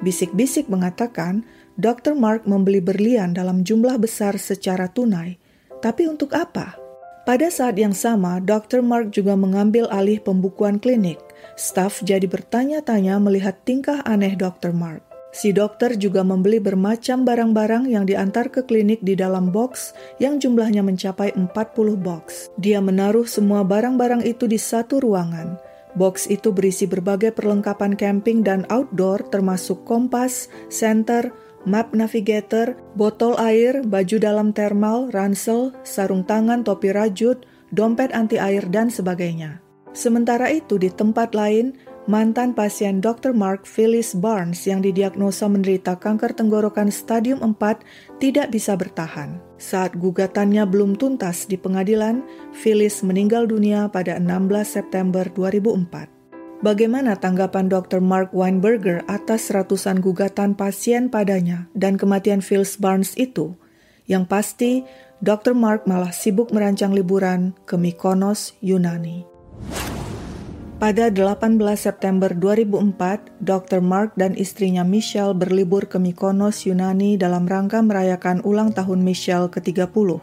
Bisik-bisik 0.04 0.70
mengatakan, 0.70 1.42
Dr. 1.74 2.14
Mark 2.14 2.46
membeli 2.46 2.78
berlian 2.78 3.34
dalam 3.34 3.66
jumlah 3.66 3.98
besar 3.98 4.38
secara 4.38 4.86
tunai 4.86 5.41
tapi 5.82 6.06
untuk 6.06 6.30
apa? 6.32 6.78
Pada 7.22 7.50
saat 7.50 7.78
yang 7.78 7.94
sama, 7.94 8.38
Dr. 8.42 8.82
Mark 8.82 9.14
juga 9.14 9.38
mengambil 9.38 9.86
alih 9.90 10.18
pembukuan 10.18 10.78
klinik. 10.78 11.18
Staf 11.54 12.02
jadi 12.02 12.26
bertanya-tanya 12.26 13.18
melihat 13.22 13.58
tingkah 13.62 14.02
aneh 14.02 14.34
Dr. 14.34 14.74
Mark. 14.74 15.02
Si 15.32 15.48
dokter 15.48 15.96
juga 15.96 16.20
membeli 16.20 16.60
bermacam 16.60 17.24
barang-barang 17.24 17.88
yang 17.88 18.04
diantar 18.04 18.52
ke 18.52 18.68
klinik 18.68 19.00
di 19.00 19.16
dalam 19.16 19.48
box 19.48 19.96
yang 20.20 20.36
jumlahnya 20.36 20.84
mencapai 20.84 21.32
40 21.32 21.48
box. 21.96 22.52
Dia 22.60 22.84
menaruh 22.84 23.24
semua 23.24 23.64
barang-barang 23.64 24.28
itu 24.28 24.44
di 24.44 24.60
satu 24.60 25.00
ruangan. 25.00 25.56
Box 25.96 26.28
itu 26.28 26.52
berisi 26.52 26.84
berbagai 26.84 27.32
perlengkapan 27.32 27.96
camping 27.96 28.44
dan 28.44 28.68
outdoor 28.68 29.24
termasuk 29.28 29.84
kompas, 29.88 30.52
senter, 30.68 31.32
map 31.64 31.94
navigator, 31.94 32.74
botol 32.98 33.38
air, 33.38 33.82
baju 33.86 34.16
dalam 34.18 34.50
thermal, 34.50 35.08
ransel, 35.14 35.72
sarung 35.86 36.26
tangan, 36.26 36.66
topi 36.66 36.90
rajut, 36.90 37.42
dompet 37.72 38.12
anti 38.12 38.36
air, 38.36 38.66
dan 38.68 38.92
sebagainya. 38.92 39.62
Sementara 39.92 40.48
itu, 40.48 40.80
di 40.80 40.88
tempat 40.88 41.36
lain, 41.36 41.76
mantan 42.08 42.56
pasien 42.56 42.98
Dr. 42.98 43.30
Mark 43.36 43.68
Phyllis 43.68 44.16
Barnes 44.16 44.58
yang 44.66 44.82
didiagnosa 44.82 45.46
menderita 45.46 45.94
kanker 46.00 46.34
tenggorokan 46.34 46.90
stadium 46.90 47.38
4 47.44 48.18
tidak 48.18 48.50
bisa 48.50 48.74
bertahan. 48.74 49.38
Saat 49.60 49.94
gugatannya 50.00 50.66
belum 50.66 50.98
tuntas 50.98 51.46
di 51.46 51.54
pengadilan, 51.60 52.24
Phyllis 52.56 53.04
meninggal 53.06 53.46
dunia 53.46 53.86
pada 53.92 54.18
16 54.18 54.64
September 54.66 55.28
2004. 55.30 56.11
Bagaimana 56.62 57.18
tanggapan 57.18 57.66
Dr. 57.66 57.98
Mark 57.98 58.30
Weinberger 58.30 59.02
atas 59.10 59.50
ratusan 59.50 59.98
gugatan 59.98 60.54
pasien 60.54 61.10
padanya 61.10 61.66
dan 61.74 61.98
kematian 61.98 62.38
Phil 62.38 62.62
Barnes 62.78 63.18
itu? 63.18 63.58
Yang 64.06 64.24
pasti, 64.30 64.72
Dr. 65.18 65.58
Mark 65.58 65.90
malah 65.90 66.14
sibuk 66.14 66.54
merancang 66.54 66.94
liburan 66.94 67.58
ke 67.66 67.74
Mykonos, 67.74 68.54
Yunani. 68.62 69.26
Pada 70.78 71.10
18 71.10 71.58
September 71.74 72.30
2004, 72.30 73.42
Dr. 73.42 73.82
Mark 73.82 74.14
dan 74.14 74.38
istrinya 74.38 74.86
Michelle 74.86 75.34
berlibur 75.34 75.90
ke 75.90 75.98
Mykonos, 75.98 76.62
Yunani 76.62 77.18
dalam 77.18 77.42
rangka 77.42 77.82
merayakan 77.82 78.38
ulang 78.46 78.70
tahun 78.70 79.02
Michelle 79.02 79.50
ke-30. 79.50 80.22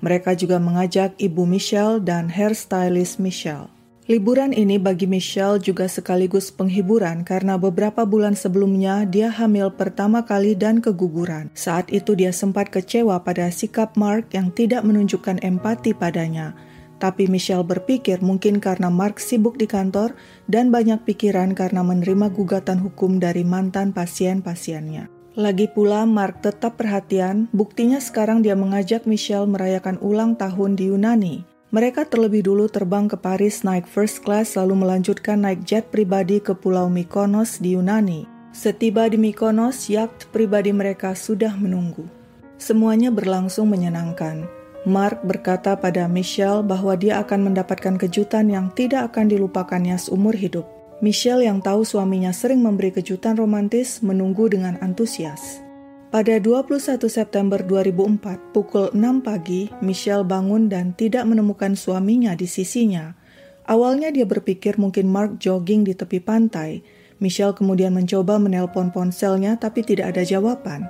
Mereka 0.00 0.32
juga 0.32 0.56
mengajak 0.56 1.12
ibu 1.20 1.44
Michelle 1.44 2.00
dan 2.00 2.32
hairstylist 2.32 3.20
Michelle. 3.20 3.68
Liburan 4.04 4.52
ini 4.52 4.76
bagi 4.76 5.08
Michelle 5.08 5.56
juga 5.56 5.88
sekaligus 5.88 6.52
penghiburan 6.52 7.24
karena 7.24 7.56
beberapa 7.56 8.04
bulan 8.04 8.36
sebelumnya 8.36 9.08
dia 9.08 9.32
hamil 9.32 9.72
pertama 9.72 10.28
kali 10.28 10.52
dan 10.52 10.84
keguguran. 10.84 11.48
Saat 11.56 11.88
itu 11.88 12.12
dia 12.12 12.28
sempat 12.28 12.68
kecewa 12.68 13.24
pada 13.24 13.48
sikap 13.48 13.96
Mark 13.96 14.28
yang 14.36 14.52
tidak 14.52 14.84
menunjukkan 14.84 15.40
empati 15.40 15.96
padanya. 15.96 16.52
Tapi 17.00 17.32
Michelle 17.32 17.64
berpikir 17.64 18.20
mungkin 18.20 18.60
karena 18.60 18.92
Mark 18.92 19.16
sibuk 19.24 19.56
di 19.56 19.64
kantor 19.64 20.12
dan 20.52 20.68
banyak 20.68 21.00
pikiran 21.08 21.56
karena 21.56 21.80
menerima 21.80 22.28
gugatan 22.28 22.84
hukum 22.84 23.16
dari 23.16 23.40
mantan 23.40 23.96
pasien-pasiennya. 23.96 25.08
Lagi 25.32 25.64
pula 25.72 26.04
Mark 26.04 26.44
tetap 26.44 26.76
perhatian, 26.76 27.48
buktinya 27.56 28.04
sekarang 28.04 28.44
dia 28.44 28.52
mengajak 28.52 29.08
Michelle 29.08 29.48
merayakan 29.48 29.96
ulang 30.04 30.36
tahun 30.36 30.76
di 30.76 30.92
Yunani. 30.92 31.53
Mereka 31.74 32.06
terlebih 32.06 32.46
dulu 32.46 32.70
terbang 32.70 33.10
ke 33.10 33.18
Paris 33.18 33.66
naik 33.66 33.90
first 33.90 34.22
class 34.22 34.54
lalu 34.54 34.86
melanjutkan 34.86 35.42
naik 35.42 35.66
jet 35.66 35.90
pribadi 35.90 36.38
ke 36.38 36.54
Pulau 36.54 36.86
Mykonos 36.86 37.58
di 37.58 37.74
Yunani. 37.74 38.30
Setiba 38.54 39.10
di 39.10 39.18
Mykonos, 39.18 39.90
yacht 39.90 40.30
pribadi 40.30 40.70
mereka 40.70 41.18
sudah 41.18 41.50
menunggu. 41.58 42.06
Semuanya 42.62 43.10
berlangsung 43.10 43.74
menyenangkan. 43.74 44.46
Mark 44.86 45.26
berkata 45.26 45.74
pada 45.74 46.06
Michelle 46.06 46.62
bahwa 46.62 46.94
dia 46.94 47.18
akan 47.18 47.50
mendapatkan 47.50 47.98
kejutan 47.98 48.54
yang 48.54 48.70
tidak 48.78 49.10
akan 49.10 49.34
dilupakannya 49.34 49.98
seumur 49.98 50.38
hidup. 50.38 50.70
Michelle 51.02 51.42
yang 51.42 51.58
tahu 51.58 51.82
suaminya 51.82 52.30
sering 52.30 52.62
memberi 52.62 52.94
kejutan 52.94 53.34
romantis 53.34 53.98
menunggu 53.98 54.46
dengan 54.46 54.78
antusias. 54.78 55.63
Pada 56.14 56.38
21 56.38 57.10
September 57.10 57.58
2004, 57.58 58.54
pukul 58.54 58.86
6 58.94 59.26
pagi, 59.26 59.66
Michelle 59.82 60.22
bangun 60.22 60.70
dan 60.70 60.94
tidak 60.94 61.26
menemukan 61.26 61.74
suaminya 61.74 62.38
di 62.38 62.46
sisinya. 62.46 63.18
Awalnya 63.66 64.14
dia 64.14 64.22
berpikir 64.22 64.78
mungkin 64.78 65.10
Mark 65.10 65.42
jogging 65.42 65.82
di 65.82 65.90
tepi 65.90 66.22
pantai. 66.22 66.86
Michelle 67.18 67.50
kemudian 67.50 67.90
mencoba 67.90 68.38
menelpon 68.38 68.94
ponselnya 68.94 69.58
tapi 69.58 69.82
tidak 69.82 70.14
ada 70.14 70.22
jawaban. 70.22 70.86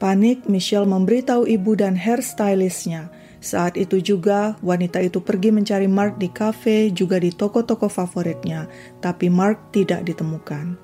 Panik, 0.00 0.48
Michelle 0.48 0.88
memberitahu 0.88 1.44
ibu 1.44 1.76
dan 1.76 1.92
hairstylistnya. 1.92 3.12
Saat 3.44 3.76
itu 3.76 4.00
juga, 4.00 4.56
wanita 4.64 4.96
itu 5.04 5.20
pergi 5.20 5.52
mencari 5.52 5.92
Mark 5.92 6.16
di 6.16 6.32
kafe, 6.32 6.88
juga 6.88 7.20
di 7.20 7.28
toko-toko 7.36 7.92
favoritnya, 7.92 8.64
tapi 9.04 9.28
Mark 9.28 9.76
tidak 9.76 10.08
ditemukan. 10.08 10.83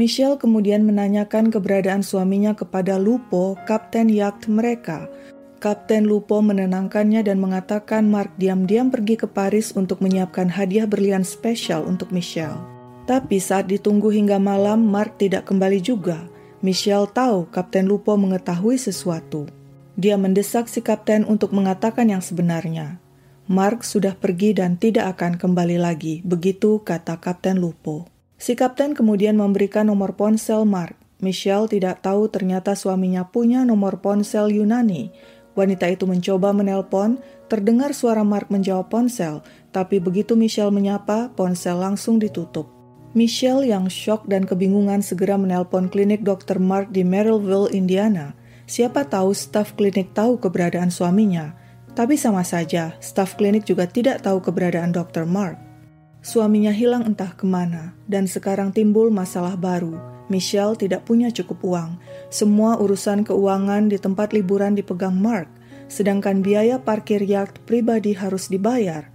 Michelle 0.00 0.40
kemudian 0.40 0.80
menanyakan 0.88 1.52
keberadaan 1.52 2.00
suaminya 2.00 2.56
kepada 2.56 2.96
Lupo, 2.96 3.60
kapten 3.68 4.08
yacht 4.08 4.48
mereka. 4.48 5.12
Kapten 5.60 6.08
Lupo 6.08 6.40
menenangkannya 6.40 7.20
dan 7.20 7.36
mengatakan 7.36 8.08
Mark 8.08 8.32
diam-diam 8.40 8.88
pergi 8.88 9.20
ke 9.20 9.28
Paris 9.28 9.76
untuk 9.76 10.00
menyiapkan 10.00 10.48
hadiah 10.48 10.88
berlian 10.88 11.20
spesial 11.20 11.84
untuk 11.84 12.16
Michelle. 12.16 12.56
Tapi 13.04 13.36
saat 13.36 13.68
ditunggu 13.68 14.08
hingga 14.08 14.40
malam, 14.40 14.88
Mark 14.88 15.20
tidak 15.20 15.44
kembali 15.52 15.84
juga. 15.84 16.24
Michelle 16.64 17.04
tahu 17.04 17.52
Kapten 17.52 17.84
Lupo 17.84 18.16
mengetahui 18.16 18.80
sesuatu. 18.80 19.52
Dia 20.00 20.16
mendesak 20.16 20.72
si 20.72 20.80
kapten 20.80 21.28
untuk 21.28 21.52
mengatakan 21.52 22.08
yang 22.08 22.24
sebenarnya. 22.24 22.96
Mark 23.52 23.84
sudah 23.84 24.16
pergi 24.16 24.56
dan 24.56 24.80
tidak 24.80 25.20
akan 25.20 25.36
kembali 25.36 25.76
lagi, 25.76 26.24
begitu 26.24 26.80
kata 26.80 27.20
Kapten 27.20 27.60
Lupo. 27.60 28.08
Si 28.40 28.56
kapten 28.56 28.96
kemudian 28.96 29.36
memberikan 29.36 29.92
nomor 29.92 30.16
ponsel 30.16 30.64
Mark. 30.64 30.96
Michelle 31.20 31.68
tidak 31.68 32.00
tahu 32.00 32.32
ternyata 32.32 32.72
suaminya 32.72 33.28
punya 33.28 33.68
nomor 33.68 34.00
ponsel 34.00 34.48
Yunani. 34.48 35.12
Wanita 35.52 35.92
itu 35.92 36.08
mencoba 36.08 36.56
menelpon, 36.56 37.20
terdengar 37.52 37.92
suara 37.92 38.24
Mark 38.24 38.48
menjawab 38.48 38.88
ponsel, 38.88 39.44
tapi 39.76 40.00
begitu 40.00 40.40
Michelle 40.40 40.72
menyapa, 40.72 41.28
ponsel 41.36 41.76
langsung 41.76 42.16
ditutup. 42.16 42.64
Michelle 43.12 43.68
yang 43.68 43.92
shock 43.92 44.24
dan 44.24 44.48
kebingungan 44.48 45.04
segera 45.04 45.36
menelpon 45.36 45.92
klinik 45.92 46.24
Dr. 46.24 46.56
Mark 46.56 46.96
di 46.96 47.04
Merrillville, 47.04 47.76
Indiana. 47.76 48.32
Siapa 48.64 49.04
tahu 49.04 49.36
staf 49.36 49.76
klinik 49.76 50.16
tahu 50.16 50.40
keberadaan 50.40 50.88
suaminya, 50.88 51.52
tapi 51.92 52.16
sama 52.16 52.40
saja 52.40 52.96
staf 53.04 53.36
klinik 53.36 53.68
juga 53.68 53.84
tidak 53.84 54.24
tahu 54.24 54.40
keberadaan 54.40 54.96
Dr. 54.96 55.28
Mark. 55.28 55.69
Suaminya 56.20 56.68
hilang 56.68 57.08
entah 57.08 57.32
ke 57.32 57.48
mana, 57.48 57.96
dan 58.04 58.28
sekarang 58.28 58.76
timbul 58.76 59.08
masalah 59.08 59.56
baru. 59.56 59.96
Michelle 60.28 60.76
tidak 60.76 61.08
punya 61.08 61.32
cukup 61.32 61.64
uang. 61.64 61.96
Semua 62.28 62.76
urusan 62.76 63.24
keuangan 63.24 63.88
di 63.88 63.96
tempat 63.96 64.36
liburan 64.36 64.76
dipegang 64.76 65.16
Mark, 65.16 65.48
sedangkan 65.88 66.44
biaya 66.44 66.78
parkir 66.78 67.24
yacht 67.24 67.64
pribadi 67.64 68.12
harus 68.14 68.46
dibayar. 68.52 69.08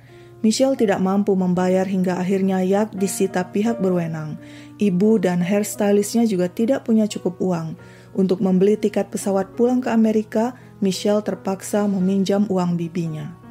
Michelle 0.45 0.77
tidak 0.77 1.01
mampu 1.01 1.33
membayar 1.33 1.89
hingga 1.89 2.21
akhirnya 2.21 2.61
Yak 2.61 2.93
disita 2.93 3.49
pihak 3.49 3.81
berwenang. 3.81 4.37
Ibu 4.77 5.17
dan 5.17 5.41
hairstylistnya 5.41 6.29
juga 6.29 6.51
tidak 6.53 6.85
punya 6.85 7.09
cukup 7.09 7.41
uang. 7.41 7.73
Untuk 8.13 8.45
membeli 8.45 8.77
tiket 8.77 9.09
pesawat 9.09 9.57
pulang 9.57 9.81
ke 9.81 9.89
Amerika, 9.89 10.53
Michelle 10.85 11.25
terpaksa 11.25 11.89
meminjam 11.89 12.45
uang 12.45 12.77
bibinya. 12.77 13.44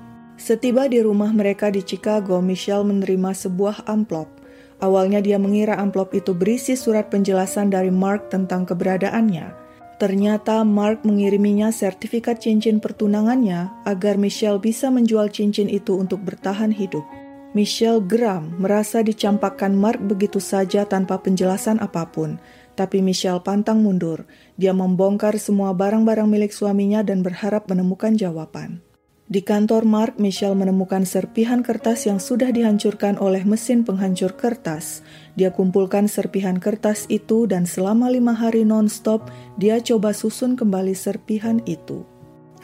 Setiba 0.44 0.84
di 0.92 1.00
rumah 1.00 1.32
mereka 1.32 1.72
di 1.72 1.80
Chicago, 1.80 2.44
Michelle 2.44 2.84
menerima 2.84 3.32
sebuah 3.32 3.88
amplop. 3.88 4.28
Awalnya 4.76 5.24
dia 5.24 5.40
mengira 5.40 5.80
amplop 5.80 6.12
itu 6.12 6.36
berisi 6.36 6.76
surat 6.76 7.08
penjelasan 7.08 7.72
dari 7.72 7.88
Mark 7.88 8.28
tentang 8.28 8.68
keberadaannya. 8.68 9.56
Ternyata 9.96 10.60
Mark 10.68 11.00
mengiriminya 11.00 11.72
sertifikat 11.72 12.44
cincin 12.44 12.76
pertunangannya 12.76 13.72
agar 13.88 14.20
Michelle 14.20 14.60
bisa 14.60 14.92
menjual 14.92 15.32
cincin 15.32 15.72
itu 15.72 15.96
untuk 15.96 16.20
bertahan 16.20 16.76
hidup. 16.76 17.08
Michelle 17.56 18.04
geram 18.04 18.52
merasa 18.60 19.00
dicampakkan 19.00 19.72
Mark 19.72 19.96
begitu 20.04 20.44
saja 20.44 20.84
tanpa 20.84 21.24
penjelasan 21.24 21.80
apa 21.80 22.04
pun. 22.12 22.36
Tapi 22.76 23.00
Michelle 23.00 23.40
pantang 23.40 23.80
mundur. 23.80 24.28
Dia 24.60 24.76
membongkar 24.76 25.40
semua 25.40 25.72
barang-barang 25.72 26.28
milik 26.28 26.52
suaminya 26.52 27.00
dan 27.00 27.24
berharap 27.24 27.64
menemukan 27.64 28.12
jawaban. 28.12 28.83
Di 29.24 29.40
kantor 29.40 29.88
Mark, 29.88 30.20
Michelle 30.20 30.52
menemukan 30.52 31.08
serpihan 31.08 31.64
kertas 31.64 32.04
yang 32.04 32.20
sudah 32.20 32.52
dihancurkan 32.52 33.16
oleh 33.16 33.40
mesin 33.48 33.80
penghancur 33.80 34.36
kertas. 34.36 35.00
Dia 35.32 35.48
kumpulkan 35.48 36.12
serpihan 36.12 36.60
kertas 36.60 37.08
itu 37.08 37.48
dan 37.48 37.64
selama 37.64 38.12
lima 38.12 38.36
hari 38.36 38.68
non-stop, 38.68 39.32
dia 39.56 39.80
coba 39.80 40.12
susun 40.12 40.60
kembali 40.60 40.92
serpihan 40.92 41.64
itu. 41.64 42.04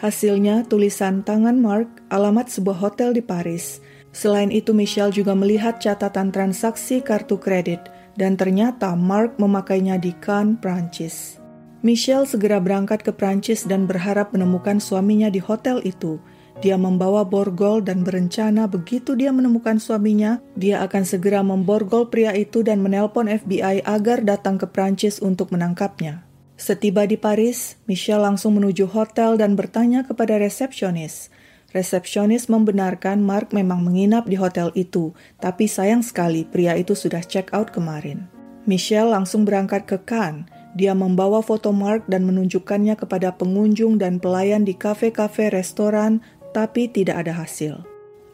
Hasilnya, 0.05 0.69
tulisan 0.69 1.25
tangan 1.25 1.57
Mark, 1.57 1.89
alamat 2.13 2.53
sebuah 2.53 2.77
hotel 2.77 3.17
di 3.17 3.25
Paris. 3.25 3.81
Selain 4.13 4.53
itu, 4.53 4.77
Michelle 4.77 5.17
juga 5.17 5.33
melihat 5.33 5.81
catatan 5.81 6.29
transaksi 6.29 7.01
kartu 7.01 7.41
kredit, 7.41 7.89
dan 8.21 8.37
ternyata 8.37 8.93
Mark 8.93 9.41
memakainya 9.41 9.97
di 9.97 10.13
Cannes, 10.21 10.61
Prancis. 10.61 11.41
Michelle 11.81 12.29
segera 12.29 12.61
berangkat 12.61 13.01
ke 13.01 13.13
Prancis 13.17 13.65
dan 13.65 13.89
berharap 13.89 14.37
menemukan 14.37 14.77
suaminya 14.77 15.33
di 15.33 15.41
hotel 15.41 15.81
itu. 15.89 16.21
Dia 16.59 16.75
membawa 16.75 17.23
borgol 17.23 17.81
dan 17.87 18.03
berencana 18.03 18.67
begitu 18.67 19.15
dia 19.15 19.31
menemukan 19.31 19.79
suaminya, 19.79 20.43
dia 20.59 20.83
akan 20.83 21.07
segera 21.07 21.41
memborgol 21.47 22.11
pria 22.11 22.35
itu 22.35 22.67
dan 22.67 22.83
menelpon 22.83 23.31
FBI 23.31 23.87
agar 23.87 24.27
datang 24.27 24.59
ke 24.59 24.67
Prancis 24.67 25.23
untuk 25.23 25.55
menangkapnya. 25.55 26.27
Setiba 26.61 27.09
di 27.09 27.17
Paris, 27.17 27.81
Michelle 27.89 28.21
langsung 28.21 28.61
menuju 28.61 28.85
hotel 28.93 29.41
dan 29.41 29.57
bertanya 29.57 30.05
kepada 30.05 30.37
resepsionis. 30.37 31.33
Resepsionis 31.73 32.53
membenarkan 32.53 33.25
Mark 33.25 33.57
memang 33.57 33.81
menginap 33.81 34.29
di 34.29 34.37
hotel 34.37 34.69
itu, 34.77 35.17
tapi 35.41 35.65
sayang 35.65 36.05
sekali 36.05 36.45
pria 36.45 36.77
itu 36.77 36.93
sudah 36.93 37.25
check 37.25 37.49
out 37.57 37.73
kemarin. 37.73 38.29
Michelle 38.69 39.09
langsung 39.09 39.49
berangkat 39.49 39.89
ke 39.89 39.97
Cannes. 40.05 40.45
Dia 40.77 40.95
membawa 40.95 41.43
foto 41.43 41.75
Mark 41.75 42.07
dan 42.07 42.29
menunjukkannya 42.29 42.95
kepada 42.95 43.35
pengunjung 43.35 43.99
dan 43.99 44.23
pelayan 44.23 44.63
di 44.63 44.77
kafe-kafe, 44.77 45.51
restoran, 45.51 46.23
tapi 46.51 46.91
tidak 46.91 47.27
ada 47.27 47.35
hasil. 47.35 47.83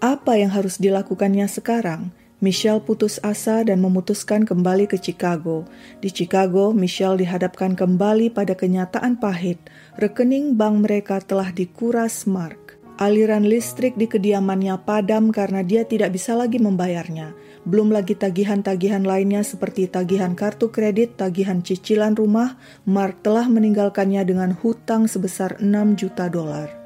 Apa 0.01 0.37
yang 0.37 0.53
harus 0.53 0.77
dilakukannya 0.77 1.49
sekarang? 1.49 2.13
Michelle 2.37 2.85
putus 2.85 3.17
asa 3.25 3.65
dan 3.65 3.81
memutuskan 3.81 4.45
kembali 4.45 4.85
ke 4.93 5.01
Chicago. 5.01 5.65
Di 6.05 6.13
Chicago, 6.13 6.69
Michelle 6.77 7.17
dihadapkan 7.17 7.73
kembali 7.73 8.29
pada 8.29 8.53
kenyataan 8.53 9.17
pahit. 9.17 9.57
Rekening 9.97 10.53
bank 10.53 10.85
mereka 10.85 11.17
telah 11.25 11.49
dikuras 11.49 12.29
Mark. 12.29 12.77
Aliran 13.01 13.49
listrik 13.49 13.97
di 13.97 14.05
kediamannya 14.05 14.85
padam 14.85 15.33
karena 15.33 15.65
dia 15.65 15.89
tidak 15.89 16.13
bisa 16.13 16.37
lagi 16.37 16.61
membayarnya. 16.61 17.33
Belum 17.65 17.89
lagi 17.89 18.13
tagihan-tagihan 18.13 19.05
lainnya 19.05 19.41
seperti 19.41 19.89
tagihan 19.89 20.37
kartu 20.37 20.69
kredit, 20.69 21.17
tagihan 21.17 21.65
cicilan 21.65 22.13
rumah, 22.13 22.61
Mark 22.85 23.25
telah 23.25 23.49
meninggalkannya 23.49 24.25
dengan 24.29 24.53
hutang 24.53 25.09
sebesar 25.09 25.57
6 25.61 25.97
juta 25.97 26.29
dolar. 26.29 26.86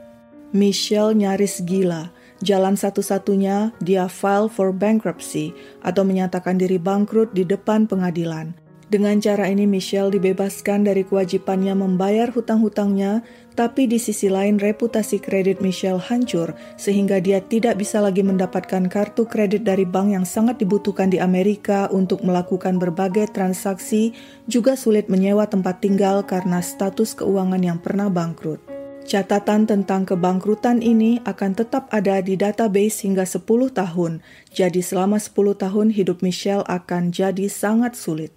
Michelle 0.51 1.15
nyaris 1.15 1.63
gila. 1.63 2.11
Jalan 2.43 2.75
satu-satunya 2.75 3.71
dia 3.79 4.11
file 4.11 4.51
for 4.51 4.75
bankruptcy 4.75 5.55
atau 5.85 6.03
menyatakan 6.03 6.59
diri 6.59 6.81
bangkrut 6.81 7.31
di 7.31 7.47
depan 7.47 7.87
pengadilan. 7.87 8.51
Dengan 8.91 9.23
cara 9.23 9.47
ini 9.47 9.71
Michelle 9.71 10.11
dibebaskan 10.11 10.83
dari 10.83 11.07
kewajibannya 11.07 11.79
membayar 11.79 12.27
hutang-hutangnya, 12.35 13.23
tapi 13.55 13.87
di 13.87 14.03
sisi 14.03 14.27
lain 14.27 14.59
reputasi 14.59 15.23
kredit 15.23 15.63
Michelle 15.63 16.03
hancur 16.03 16.59
sehingga 16.75 17.23
dia 17.23 17.39
tidak 17.39 17.79
bisa 17.79 18.03
lagi 18.03 18.27
mendapatkan 18.27 18.91
kartu 18.91 19.31
kredit 19.31 19.63
dari 19.63 19.87
bank 19.87 20.19
yang 20.19 20.27
sangat 20.27 20.59
dibutuhkan 20.59 21.07
di 21.07 21.23
Amerika 21.23 21.87
untuk 21.95 22.27
melakukan 22.27 22.83
berbagai 22.83 23.31
transaksi, 23.31 24.11
juga 24.51 24.75
sulit 24.75 25.07
menyewa 25.07 25.47
tempat 25.47 25.79
tinggal 25.79 26.27
karena 26.27 26.59
status 26.59 27.15
keuangan 27.15 27.63
yang 27.63 27.79
pernah 27.79 28.11
bangkrut. 28.11 28.80
Catatan 29.11 29.66
tentang 29.66 30.07
kebangkrutan 30.07 30.79
ini 30.79 31.18
akan 31.27 31.59
tetap 31.59 31.90
ada 31.90 32.23
di 32.23 32.38
database 32.38 33.03
hingga 33.03 33.27
10 33.27 33.42
tahun, 33.75 34.23
jadi 34.55 34.79
selama 34.79 35.18
10 35.18 35.35
tahun 35.59 35.90
hidup 35.90 36.23
Michelle 36.23 36.62
akan 36.70 37.11
jadi 37.11 37.51
sangat 37.51 37.99
sulit. 37.99 38.31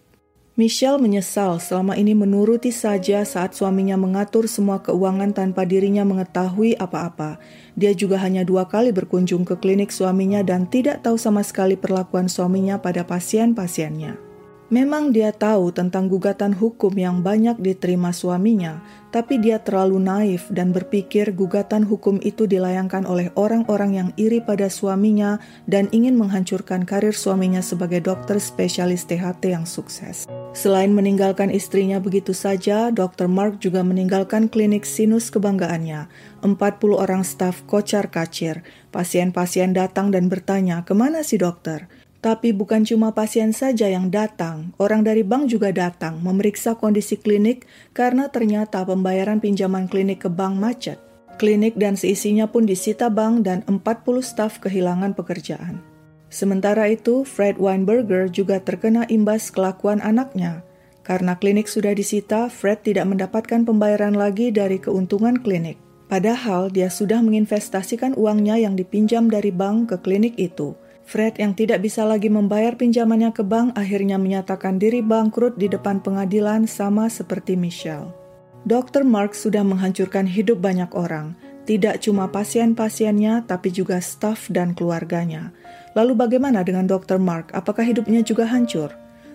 Michelle 0.58 0.98
menyesal 0.98 1.62
selama 1.62 1.94
ini 1.94 2.18
menuruti 2.18 2.74
saja 2.74 3.22
saat 3.22 3.54
suaminya 3.54 4.02
mengatur 4.02 4.50
semua 4.50 4.82
keuangan 4.82 5.38
tanpa 5.38 5.62
dirinya 5.62 6.02
mengetahui 6.10 6.74
apa-apa. 6.82 7.38
Dia 7.78 7.94
juga 7.94 8.18
hanya 8.26 8.42
dua 8.42 8.66
kali 8.66 8.90
berkunjung 8.90 9.46
ke 9.46 9.54
klinik 9.62 9.94
suaminya 9.94 10.42
dan 10.42 10.66
tidak 10.66 11.06
tahu 11.06 11.22
sama 11.22 11.46
sekali 11.46 11.78
perlakuan 11.78 12.26
suaminya 12.26 12.82
pada 12.82 13.06
pasien-pasiennya. 13.06 14.33
Memang 14.74 15.14
dia 15.14 15.30
tahu 15.30 15.70
tentang 15.70 16.10
gugatan 16.10 16.50
hukum 16.50 16.98
yang 16.98 17.22
banyak 17.22 17.62
diterima 17.62 18.10
suaminya, 18.10 18.82
tapi 19.14 19.38
dia 19.38 19.62
terlalu 19.62 20.02
naif 20.02 20.50
dan 20.50 20.74
berpikir 20.74 21.30
gugatan 21.30 21.86
hukum 21.86 22.18
itu 22.26 22.50
dilayangkan 22.50 23.06
oleh 23.06 23.30
orang-orang 23.38 23.94
yang 23.94 24.10
iri 24.18 24.42
pada 24.42 24.74
suaminya 24.74 25.38
dan 25.70 25.94
ingin 25.94 26.18
menghancurkan 26.18 26.90
karir 26.90 27.14
suaminya 27.14 27.62
sebagai 27.62 28.02
dokter 28.02 28.42
spesialis 28.42 29.06
THT 29.06 29.54
yang 29.54 29.70
sukses. 29.70 30.26
Selain 30.58 30.90
meninggalkan 30.90 31.54
istrinya 31.54 32.02
begitu 32.02 32.34
saja, 32.34 32.90
Dr. 32.90 33.30
Mark 33.30 33.62
juga 33.62 33.86
meninggalkan 33.86 34.50
klinik 34.50 34.90
sinus 34.90 35.30
kebanggaannya. 35.30 36.10
40 36.42 36.58
orang 36.98 37.22
staf 37.22 37.62
kocar 37.70 38.10
kacir. 38.10 38.66
Pasien-pasien 38.90 39.78
datang 39.78 40.10
dan 40.10 40.34
bertanya, 40.34 40.82
ke 40.82 40.98
mana 40.98 41.22
si 41.22 41.38
dokter? 41.38 41.86
Tapi 42.24 42.56
bukan 42.56 42.88
cuma 42.88 43.12
pasien 43.12 43.52
saja 43.52 43.92
yang 43.92 44.08
datang, 44.08 44.72
orang 44.80 45.04
dari 45.04 45.28
bank 45.28 45.52
juga 45.52 45.76
datang 45.76 46.24
memeriksa 46.24 46.72
kondisi 46.72 47.20
klinik 47.20 47.68
karena 47.92 48.32
ternyata 48.32 48.88
pembayaran 48.88 49.44
pinjaman 49.44 49.92
klinik 49.92 50.24
ke 50.24 50.32
bank 50.32 50.56
macet. 50.56 51.04
Klinik 51.36 51.76
dan 51.76 52.00
seisinya 52.00 52.48
pun 52.48 52.64
disita 52.64 53.12
bank 53.12 53.44
dan 53.44 53.60
40 53.68 54.24
staf 54.24 54.64
kehilangan 54.64 55.12
pekerjaan. 55.20 55.84
Sementara 56.32 56.88
itu, 56.88 57.28
Fred 57.28 57.60
Weinberger 57.60 58.32
juga 58.32 58.64
terkena 58.64 59.04
imbas 59.12 59.52
kelakuan 59.52 60.00
anaknya. 60.00 60.64
Karena 61.04 61.36
klinik 61.36 61.68
sudah 61.68 61.92
disita, 61.92 62.48
Fred 62.48 62.88
tidak 62.88 63.04
mendapatkan 63.04 63.68
pembayaran 63.68 64.16
lagi 64.16 64.48
dari 64.48 64.80
keuntungan 64.80 65.44
klinik. 65.44 65.76
Padahal 66.08 66.72
dia 66.72 66.88
sudah 66.88 67.20
menginvestasikan 67.20 68.16
uangnya 68.16 68.56
yang 68.56 68.80
dipinjam 68.80 69.28
dari 69.28 69.52
bank 69.52 69.92
ke 69.92 69.98
klinik 70.00 70.40
itu. 70.40 70.72
Fred 71.04 71.36
yang 71.36 71.52
tidak 71.52 71.84
bisa 71.84 72.08
lagi 72.08 72.32
membayar 72.32 72.80
pinjamannya 72.80 73.36
ke 73.36 73.44
bank 73.44 73.76
akhirnya 73.76 74.16
menyatakan 74.16 74.80
diri 74.80 75.04
bangkrut 75.04 75.60
di 75.60 75.68
depan 75.68 76.00
pengadilan 76.00 76.64
sama 76.64 77.12
seperti 77.12 77.60
Michelle. 77.60 78.16
Dr. 78.64 79.04
Mark 79.04 79.36
sudah 79.36 79.60
menghancurkan 79.68 80.24
hidup 80.24 80.64
banyak 80.64 80.88
orang, 80.96 81.36
tidak 81.68 82.00
cuma 82.00 82.32
pasien-pasiennya 82.32 83.44
tapi 83.44 83.72
juga 83.72 84.00
staf 84.00 84.48
dan 84.48 84.72
keluarganya. 84.72 85.52
Lalu 85.96 86.16
bagaimana 86.16 86.64
dengan 86.64 86.88
Dr. 86.88 87.20
Mark? 87.20 87.52
Apakah 87.52 87.84
hidupnya 87.84 88.24
juga 88.24 88.48
hancur? 88.48 88.92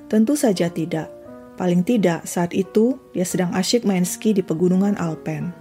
Tentu 0.08 0.36
saja 0.36 0.72
tidak. 0.72 1.12
Paling 1.60 1.84
tidak 1.84 2.24
saat 2.24 2.56
itu 2.56 2.96
dia 3.12 3.28
sedang 3.28 3.52
asyik 3.52 3.84
main 3.84 4.08
ski 4.08 4.32
di 4.32 4.40
pegunungan 4.40 4.96
Alpen. 4.96 5.52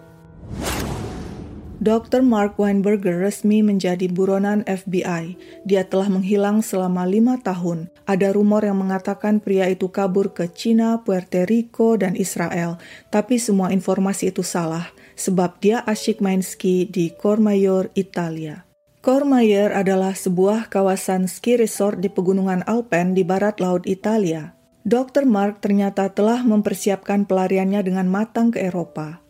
Dr. 1.78 2.26
Mark 2.26 2.58
Weinberger 2.58 3.22
resmi 3.22 3.62
menjadi 3.62 4.10
buronan 4.10 4.66
FBI. 4.66 5.38
Dia 5.62 5.86
telah 5.86 6.10
menghilang 6.10 6.66
selama 6.66 7.06
lima 7.06 7.38
tahun. 7.38 7.94
Ada 8.10 8.34
rumor 8.34 8.66
yang 8.66 8.82
mengatakan 8.82 9.38
pria 9.38 9.70
itu 9.70 9.94
kabur 9.94 10.34
ke 10.34 10.50
China, 10.50 11.06
Puerto 11.06 11.46
Rico, 11.46 11.94
dan 11.94 12.18
Israel. 12.18 12.82
Tapi 13.14 13.38
semua 13.38 13.70
informasi 13.70 14.34
itu 14.34 14.42
salah, 14.42 14.90
sebab 15.14 15.62
dia 15.62 15.86
asyik 15.86 16.18
main 16.18 16.42
ski 16.42 16.90
di 16.90 17.14
Cormayor, 17.14 17.94
Italia. 17.94 18.66
Kormayer 19.06 19.70
adalah 19.70 20.18
sebuah 20.18 20.74
kawasan 20.74 21.30
ski 21.30 21.62
resort 21.62 22.02
di 22.02 22.10
pegunungan 22.10 22.66
Alpen 22.66 23.14
di 23.14 23.22
barat 23.22 23.62
laut 23.62 23.86
Italia. 23.86 24.58
Dr. 24.82 25.30
Mark 25.30 25.62
ternyata 25.62 26.10
telah 26.10 26.42
mempersiapkan 26.42 27.30
pelariannya 27.30 27.86
dengan 27.86 28.10
matang 28.10 28.50
ke 28.50 28.66
Eropa. 28.66 29.27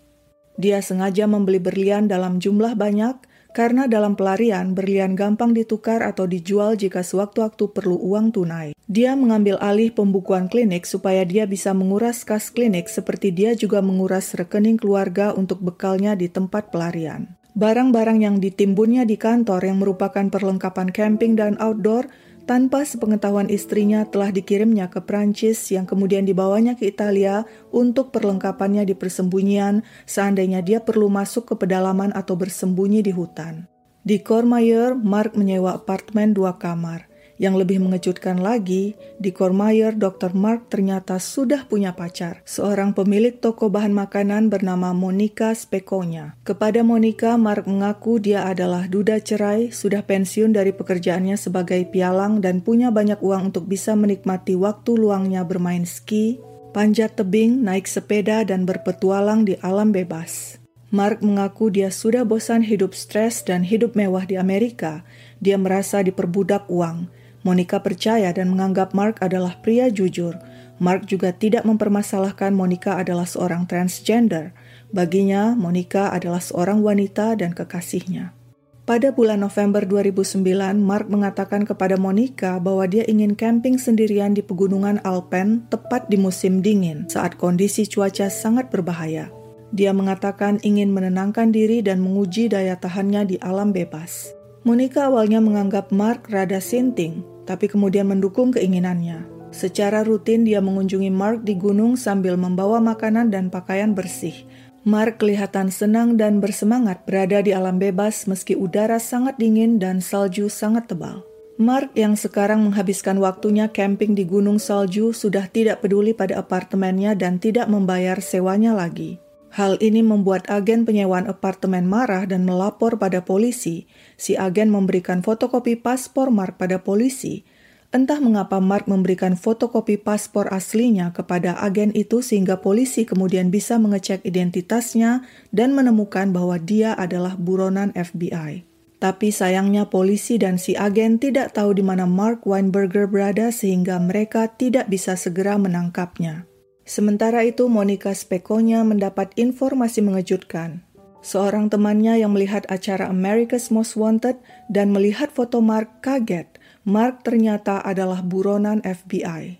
Dia 0.57 0.81
sengaja 0.81 1.29
membeli 1.29 1.61
berlian 1.61 2.09
dalam 2.09 2.41
jumlah 2.41 2.73
banyak 2.73 3.21
karena 3.53 3.85
dalam 3.85 4.17
pelarian 4.17 4.73
berlian 4.73 5.17
gampang 5.17 5.53
ditukar 5.53 6.01
atau 6.01 6.25
dijual 6.25 6.73
jika 6.73 7.05
sewaktu-waktu 7.05 7.73
perlu 7.73 7.97
uang 7.97 8.33
tunai. 8.33 8.73
Dia 8.89 9.13
mengambil 9.13 9.61
alih 9.61 9.93
pembukuan 9.93 10.49
klinik 10.49 10.89
supaya 10.89 11.25
dia 11.25 11.45
bisa 11.45 11.77
menguras 11.77 12.25
kas 12.25 12.49
klinik 12.49 12.89
seperti 12.89 13.29
dia 13.29 13.53
juga 13.53 13.81
menguras 13.85 14.33
rekening 14.33 14.81
keluarga 14.81 15.33
untuk 15.33 15.61
bekalnya 15.61 16.17
di 16.17 16.29
tempat 16.29 16.73
pelarian. 16.73 17.37
Barang-barang 17.57 18.21
yang 18.21 18.37
ditimbunnya 18.37 19.05
di 19.09 19.17
kantor 19.17 19.65
yang 19.65 19.81
merupakan 19.81 20.29
perlengkapan 20.29 20.93
camping 20.93 21.33
dan 21.33 21.57
outdoor 21.57 22.05
tanpa 22.47 22.87
sepengetahuan 22.87 23.51
istrinya 23.51 24.07
telah 24.07 24.31
dikirimnya 24.31 24.87
ke 24.87 25.03
Prancis 25.03 25.59
yang 25.67 25.83
kemudian 25.83 26.23
dibawanya 26.23 26.79
ke 26.79 26.87
Italia 26.87 27.43
untuk 27.75 28.15
perlengkapannya 28.15 28.87
di 28.87 28.95
persembunyian 28.95 29.83
seandainya 30.07 30.63
dia 30.63 30.79
perlu 30.79 31.11
masuk 31.11 31.51
ke 31.51 31.67
pedalaman 31.67 32.15
atau 32.15 32.39
bersembunyi 32.39 33.03
di 33.03 33.11
hutan. 33.11 33.67
Di 34.07 34.23
Cormayer, 34.23 34.95
Mark 34.95 35.35
menyewa 35.35 35.75
apartemen 35.75 36.31
dua 36.31 36.55
kamar. 36.55 37.06
Yang 37.37 37.65
lebih 37.65 37.77
mengejutkan 37.85 38.41
lagi, 38.41 38.97
di 39.21 39.29
Cormayer, 39.29 39.93
Dr. 39.93 40.33
Mark 40.33 40.73
ternyata 40.73 41.21
sudah 41.21 41.69
punya 41.69 41.93
pacar, 41.93 42.41
seorang 42.49 42.97
pemilik 42.97 43.37
toko 43.37 43.69
bahan 43.69 43.93
makanan 43.93 44.49
bernama 44.49 44.89
Monica 44.97 45.53
Spekonya. 45.53 46.33
Kepada 46.41 46.81
Monica, 46.81 47.37
Mark 47.37 47.69
mengaku 47.69 48.17
dia 48.17 48.49
adalah 48.49 48.89
duda 48.89 49.21
cerai, 49.21 49.69
sudah 49.69 50.01
pensiun 50.01 50.49
dari 50.49 50.73
pekerjaannya 50.73 51.37
sebagai 51.37 51.85
pialang 51.85 52.41
dan 52.41 52.65
punya 52.65 52.89
banyak 52.89 53.21
uang 53.21 53.53
untuk 53.53 53.69
bisa 53.69 53.93
menikmati 53.93 54.57
waktu 54.57 54.97
luangnya 54.97 55.45
bermain 55.45 55.85
ski, 55.85 56.41
panjat 56.73 57.21
tebing, 57.21 57.61
naik 57.61 57.85
sepeda, 57.85 58.41
dan 58.49 58.65
berpetualang 58.65 59.45
di 59.45 59.53
alam 59.61 59.93
bebas. 59.93 60.57
Mark 60.87 61.19
mengaku 61.19 61.67
dia 61.67 61.91
sudah 61.91 62.23
bosan 62.23 62.63
hidup 62.63 62.95
stres 62.95 63.43
dan 63.43 63.61
hidup 63.61 63.93
mewah 63.93 64.23
di 64.23 64.39
Amerika. 64.39 65.03
Dia 65.43 65.59
merasa 65.59 65.99
diperbudak 65.99 66.71
uang. 66.71 67.11
Monica 67.47 67.79
percaya 67.79 68.35
dan 68.35 68.51
menganggap 68.51 68.91
Mark 68.91 69.23
adalah 69.23 69.55
pria 69.63 69.87
jujur. 69.87 70.35
Mark 70.83 71.07
juga 71.07 71.31
tidak 71.31 71.63
mempermasalahkan 71.63 72.51
Monica 72.51 72.99
adalah 72.99 73.23
seorang 73.23 73.63
transgender. 73.71 74.51
Baginya, 74.91 75.55
Monica 75.55 76.11
adalah 76.11 76.43
seorang 76.43 76.83
wanita 76.83 77.39
dan 77.39 77.55
kekasihnya. 77.55 78.35
Pada 78.83 79.15
bulan 79.15 79.43
November 79.43 79.83
2009, 79.87 80.43
Mark 80.79 81.07
mengatakan 81.07 81.63
kepada 81.63 81.95
Monica 81.95 82.59
bahwa 82.59 82.83
dia 82.87 83.07
ingin 83.07 83.39
camping 83.39 83.79
sendirian 83.79 84.35
di 84.35 84.43
pegunungan 84.43 84.99
Alpen 85.07 85.63
tepat 85.71 86.11
di 86.11 86.19
musim 86.19 86.59
dingin 86.59 87.07
saat 87.07 87.39
kondisi 87.39 87.87
cuaca 87.87 88.27
sangat 88.27 88.67
berbahaya. 88.67 89.31
Dia 89.71 89.91
mengatakan 89.91 90.59
ingin 90.63 90.91
menenangkan 90.91 91.51
diri 91.51 91.79
dan 91.79 92.03
menguji 92.03 92.51
daya 92.51 92.75
tahannya 92.79 93.27
di 93.27 93.35
alam 93.39 93.71
bebas. 93.71 94.35
Monica 94.63 95.11
awalnya 95.11 95.43
menganggap 95.43 95.91
Mark 95.91 96.31
rada 96.31 96.63
sinting, 96.63 97.23
tapi 97.47 97.71
kemudian 97.71 98.11
mendukung 98.11 98.51
keinginannya. 98.51 99.23
Secara 99.55 100.03
rutin 100.03 100.43
dia 100.43 100.59
mengunjungi 100.59 101.07
Mark 101.07 101.47
di 101.47 101.55
gunung 101.55 101.95
sambil 101.95 102.35
membawa 102.35 102.83
makanan 102.83 103.31
dan 103.31 103.47
pakaian 103.47 103.95
bersih. 103.95 104.45
Mark 104.83 105.19
kelihatan 105.23 105.71
senang 105.71 106.19
dan 106.19 106.43
bersemangat 106.43 107.07
berada 107.07 107.39
di 107.43 107.55
alam 107.55 107.79
bebas 107.79 108.27
meski 108.27 108.55
udara 108.55 108.99
sangat 108.99 109.39
dingin 109.39 109.79
dan 109.79 110.03
salju 110.03 110.51
sangat 110.51 110.91
tebal. 110.91 111.23
Mark 111.57 111.91
yang 111.97 112.13
sekarang 112.13 112.61
menghabiskan 112.69 113.17
waktunya 113.17 113.65
camping 113.73 114.13
di 114.13 114.29
gunung 114.29 114.61
salju 114.61 115.09
sudah 115.09 115.49
tidak 115.49 115.81
peduli 115.81 116.13
pada 116.13 116.37
apartemennya 116.37 117.17
dan 117.17 117.41
tidak 117.41 117.65
membayar 117.65 118.21
sewanya 118.21 118.77
lagi. 118.77 119.17
Hal 119.53 119.79
ini 119.79 120.03
membuat 120.03 120.45
agen 120.51 120.83
penyewaan 120.83 121.25
apartemen 121.25 121.87
marah 121.87 122.27
dan 122.27 122.43
melapor 122.43 122.99
pada 122.99 123.23
polisi. 123.23 123.87
Si 124.19 124.35
agen 124.35 124.69
memberikan 124.69 125.23
fotokopi 125.23 125.79
paspor 125.79 126.29
Mark 126.29 126.59
pada 126.59 126.83
polisi. 126.83 127.47
Entah 127.87 128.19
mengapa 128.19 128.59
Mark 128.59 128.91
memberikan 128.91 129.39
fotokopi 129.39 129.95
paspor 129.95 130.51
aslinya 130.51 131.15
kepada 131.15 131.55
agen 131.63 131.95
itu 131.95 132.19
sehingga 132.19 132.59
polisi 132.59 133.07
kemudian 133.07 133.47
bisa 133.47 133.79
mengecek 133.79 134.27
identitasnya 134.27 135.23
dan 135.55 135.71
menemukan 135.71 136.35
bahwa 136.35 136.59
dia 136.59 136.91
adalah 136.99 137.39
buronan 137.39 137.95
FBI. 137.95 138.67
Tapi 138.97 139.29
sayangnya 139.29 139.93
polisi 139.93 140.41
dan 140.41 140.57
si 140.57 140.73
agen 140.73 141.21
tidak 141.21 141.53
tahu 141.53 141.77
di 141.77 141.85
mana 141.85 142.09
Mark 142.09 142.49
Weinberger 142.49 143.05
berada 143.05 143.53
sehingga 143.53 144.01
mereka 144.01 144.49
tidak 144.57 144.89
bisa 144.89 145.13
segera 145.13 145.55
menangkapnya. 145.61 146.46
Sementara 146.87 147.43
itu, 147.43 147.67
Monica 147.67 148.15
Spekonya 148.15 148.87
mendapat 148.87 149.35
informasi 149.35 149.99
mengejutkan. 149.99 150.87
Seorang 151.19 151.67
temannya 151.67 152.23
yang 152.23 152.31
melihat 152.31 152.63
acara 152.71 153.11
America's 153.11 153.67
Most 153.67 153.99
Wanted 153.99 154.39
dan 154.71 154.95
melihat 154.95 155.27
foto 155.27 155.59
Mark 155.59 155.99
kaget. 155.99 156.47
Mark 156.87 157.27
ternyata 157.27 157.83
adalah 157.83 158.23
buronan 158.23 158.79
FBI. 158.87 159.59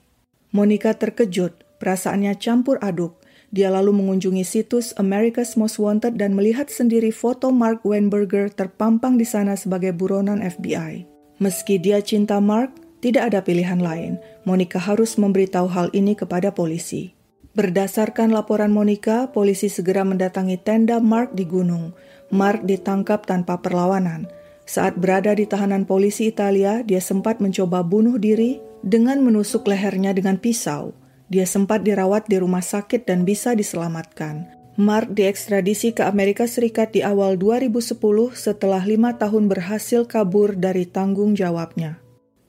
Monica 0.56 0.96
terkejut, 0.96 1.68
perasaannya 1.84 2.40
campur 2.40 2.80
aduk. 2.80 3.20
Dia 3.52 3.68
lalu 3.76 3.92
mengunjungi 3.92 4.48
situs 4.48 4.96
America's 4.96 5.60
Most 5.60 5.84
Wanted 5.84 6.16
dan 6.16 6.32
melihat 6.32 6.72
sendiri 6.72 7.12
foto 7.12 7.52
Mark 7.52 7.84
Weinberger 7.84 8.48
terpampang 8.48 9.20
di 9.20 9.28
sana 9.28 9.60
sebagai 9.60 9.92
buronan 9.92 10.40
FBI. 10.40 11.04
Meski 11.44 11.76
dia 11.76 12.00
cinta 12.00 12.40
Mark, 12.40 12.72
tidak 13.04 13.36
ada 13.36 13.44
pilihan 13.44 13.84
lain. 13.84 14.16
Monica 14.48 14.80
harus 14.80 15.20
memberitahu 15.20 15.68
hal 15.68 15.92
ini 15.92 16.16
kepada 16.16 16.56
polisi. 16.56 17.17
Berdasarkan 17.58 18.38
laporan 18.38 18.70
Monica, 18.70 19.34
polisi 19.34 19.66
segera 19.66 20.06
mendatangi 20.06 20.62
tenda 20.62 21.02
Mark 21.02 21.34
di 21.34 21.42
gunung. 21.42 21.90
Mark 22.30 22.62
ditangkap 22.70 23.26
tanpa 23.26 23.58
perlawanan. 23.66 24.30
Saat 24.70 25.02
berada 25.02 25.34
di 25.34 25.50
tahanan 25.50 25.90
polisi 25.90 26.30
Italia, 26.30 26.86
dia 26.86 27.02
sempat 27.02 27.42
mencoba 27.42 27.82
bunuh 27.82 28.22
diri 28.22 28.62
dengan 28.86 29.26
menusuk 29.26 29.66
lehernya 29.66 30.14
dengan 30.14 30.38
pisau. 30.38 30.94
Dia 31.34 31.50
sempat 31.50 31.82
dirawat 31.82 32.30
di 32.30 32.38
rumah 32.38 32.62
sakit 32.62 33.10
dan 33.10 33.26
bisa 33.26 33.58
diselamatkan. 33.58 34.54
Mark 34.78 35.18
diekstradisi 35.18 35.98
ke 35.98 36.06
Amerika 36.06 36.46
Serikat 36.46 36.94
di 36.94 37.02
awal 37.02 37.42
2010 37.42 37.98
setelah 38.38 38.86
lima 38.86 39.18
tahun 39.18 39.50
berhasil 39.50 40.06
kabur 40.06 40.54
dari 40.54 40.86
tanggung 40.86 41.34
jawabnya. 41.34 41.98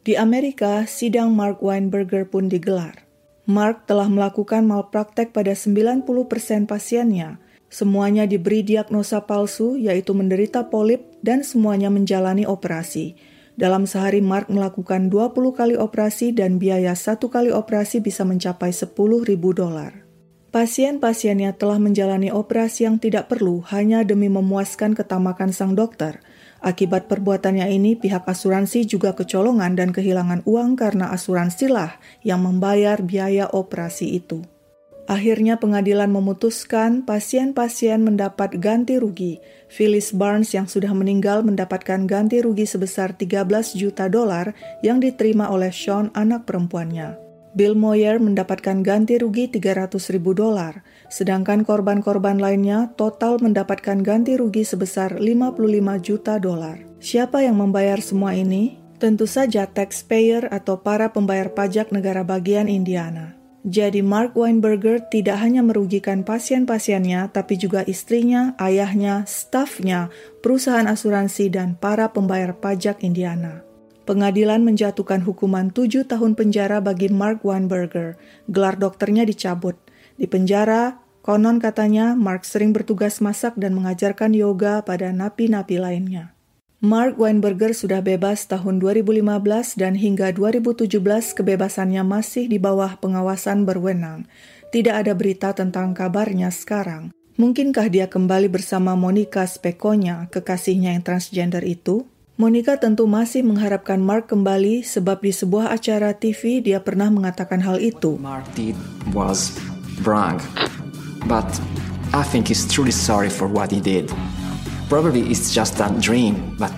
Di 0.04 0.20
Amerika, 0.20 0.84
sidang 0.84 1.32
Mark 1.32 1.64
Weinberger 1.64 2.28
pun 2.28 2.52
digelar. 2.52 3.07
Mark 3.48 3.88
telah 3.88 4.12
melakukan 4.12 4.68
malpraktek 4.68 5.32
pada 5.32 5.56
90% 5.56 6.04
pasiennya. 6.68 7.40
Semuanya 7.72 8.28
diberi 8.28 8.60
diagnosa 8.60 9.24
palsu, 9.24 9.80
yaitu 9.80 10.12
menderita 10.12 10.68
polip, 10.68 11.08
dan 11.24 11.40
semuanya 11.40 11.88
menjalani 11.88 12.44
operasi. 12.44 13.16
Dalam 13.56 13.88
sehari, 13.88 14.20
Mark 14.20 14.52
melakukan 14.52 15.08
20 15.08 15.32
kali 15.56 15.80
operasi 15.80 16.36
dan 16.36 16.60
biaya 16.60 16.92
satu 16.92 17.32
kali 17.32 17.48
operasi 17.48 18.04
bisa 18.04 18.20
mencapai 18.28 18.68
10 18.68 18.92
ribu 19.24 19.56
dolar. 19.56 20.04
Pasien-pasiennya 20.52 21.56
telah 21.56 21.80
menjalani 21.80 22.28
operasi 22.28 22.84
yang 22.84 23.00
tidak 23.00 23.32
perlu 23.32 23.64
hanya 23.72 24.04
demi 24.04 24.28
memuaskan 24.28 24.92
ketamakan 24.92 25.56
sang 25.56 25.72
dokter– 25.72 26.20
Akibat 26.58 27.06
perbuatannya 27.06 27.70
ini, 27.70 27.94
pihak 27.94 28.26
asuransi 28.26 28.82
juga 28.82 29.14
kecolongan 29.14 29.78
dan 29.78 29.94
kehilangan 29.94 30.42
uang 30.42 30.74
karena 30.74 31.14
asuransilah 31.14 32.02
yang 32.26 32.42
membayar 32.42 32.98
biaya 32.98 33.46
operasi 33.46 34.18
itu. 34.18 34.42
Akhirnya 35.08 35.56
pengadilan 35.56 36.12
memutuskan 36.12 37.00
pasien-pasien 37.00 38.04
mendapat 38.04 38.60
ganti 38.60 39.00
rugi. 39.00 39.40
Phyllis 39.72 40.12
Barnes 40.12 40.52
yang 40.52 40.68
sudah 40.68 40.92
meninggal 40.92 41.40
mendapatkan 41.40 42.04
ganti 42.04 42.44
rugi 42.44 42.68
sebesar 42.68 43.16
13 43.16 43.48
juta 43.72 44.04
dolar 44.12 44.52
yang 44.84 45.00
diterima 45.00 45.48
oleh 45.48 45.72
Sean 45.72 46.12
anak 46.12 46.44
perempuannya. 46.44 47.16
Bill 47.56 47.72
Moyer 47.72 48.20
mendapatkan 48.20 48.84
ganti 48.84 49.16
rugi 49.16 49.48
300 49.48 49.96
ribu 50.12 50.36
dolar, 50.36 50.84
sedangkan 51.08 51.64
korban-korban 51.64 52.36
lainnya 52.40 52.92
total 52.94 53.40
mendapatkan 53.40 54.00
ganti 54.00 54.36
rugi 54.36 54.64
sebesar 54.64 55.16
55 55.20 55.56
juta 56.00 56.36
dolar. 56.40 56.80
Siapa 57.00 57.44
yang 57.44 57.60
membayar 57.60 58.00
semua 58.00 58.36
ini? 58.36 58.80
Tentu 58.98 59.30
saja 59.30 59.66
taxpayer 59.70 60.50
atau 60.50 60.80
para 60.82 61.14
pembayar 61.14 61.52
pajak 61.54 61.94
negara 61.94 62.26
bagian 62.26 62.66
Indiana. 62.66 63.38
Jadi 63.68 64.06
Mark 64.06 64.38
Weinberger 64.38 65.02
tidak 65.10 65.42
hanya 65.42 65.60
merugikan 65.66 66.22
pasien-pasiennya, 66.22 67.34
tapi 67.34 67.58
juga 67.58 67.82
istrinya, 67.84 68.54
ayahnya, 68.56 69.26
stafnya, 69.26 70.14
perusahaan 70.40 70.86
asuransi, 70.86 71.50
dan 71.50 71.74
para 71.74 72.08
pembayar 72.14 72.54
pajak 72.54 73.02
Indiana. 73.02 73.66
Pengadilan 74.08 74.64
menjatuhkan 74.64 75.20
hukuman 75.20 75.68
tujuh 75.68 76.08
tahun 76.08 76.32
penjara 76.32 76.80
bagi 76.80 77.12
Mark 77.12 77.44
Weinberger. 77.44 78.16
Gelar 78.48 78.80
dokternya 78.80 79.28
dicabut. 79.28 79.76
Di 80.18 80.26
penjara, 80.26 80.98
konon 81.22 81.62
katanya 81.62 82.18
Mark 82.18 82.42
sering 82.42 82.74
bertugas 82.74 83.22
masak 83.22 83.54
dan 83.54 83.78
mengajarkan 83.78 84.34
yoga 84.34 84.82
pada 84.82 85.14
napi-napi 85.14 85.78
lainnya. 85.78 86.34
Mark 86.78 87.18
Weinberger 87.18 87.74
sudah 87.74 88.02
bebas 88.02 88.46
tahun 88.46 88.78
2015 88.78 89.22
dan 89.78 89.98
hingga 89.98 90.30
2017 90.30 90.90
kebebasannya 91.34 92.02
masih 92.06 92.46
di 92.46 92.58
bawah 92.58 92.98
pengawasan 93.02 93.66
berwenang. 93.66 94.30
Tidak 94.70 94.94
ada 94.94 95.14
berita 95.14 95.54
tentang 95.54 95.94
kabarnya 95.94 96.54
sekarang. 96.54 97.10
Mungkinkah 97.38 97.86
dia 97.90 98.10
kembali 98.10 98.50
bersama 98.50 98.98
Monica 98.98 99.46
Spekonya, 99.46 100.30
kekasihnya 100.30 100.98
yang 100.98 101.06
transgender 101.06 101.62
itu? 101.62 102.06
Monica 102.38 102.78
tentu 102.78 103.10
masih 103.10 103.42
mengharapkan 103.42 103.98
Mark 103.98 104.30
kembali 104.30 104.86
sebab 104.86 105.18
di 105.22 105.34
sebuah 105.34 105.74
acara 105.74 106.14
TV 106.14 106.62
dia 106.62 106.78
pernah 106.78 107.10
mengatakan 107.10 107.58
hal 107.58 107.82
itu. 107.82 108.14
Mark 108.22 108.46
was 109.10 109.54
wrong, 110.04 110.38
but 111.26 111.46
I 112.12 112.22
think 112.24 112.48
he's 112.48 112.66
truly 112.66 112.94
sorry 112.94 113.28
for 113.28 113.46
what 113.48 113.70
he 113.70 113.80
did. 113.80 114.10
Probably 114.88 115.28
it's 115.28 115.52
just 115.52 115.80
a 115.80 115.92
dream, 116.00 116.56
but 116.56 116.72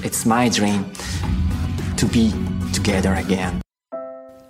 it's 0.00 0.24
my 0.24 0.48
dream 0.48 0.88
to 2.00 2.08
be 2.08 2.32
together 2.72 3.12
again. 3.16 3.60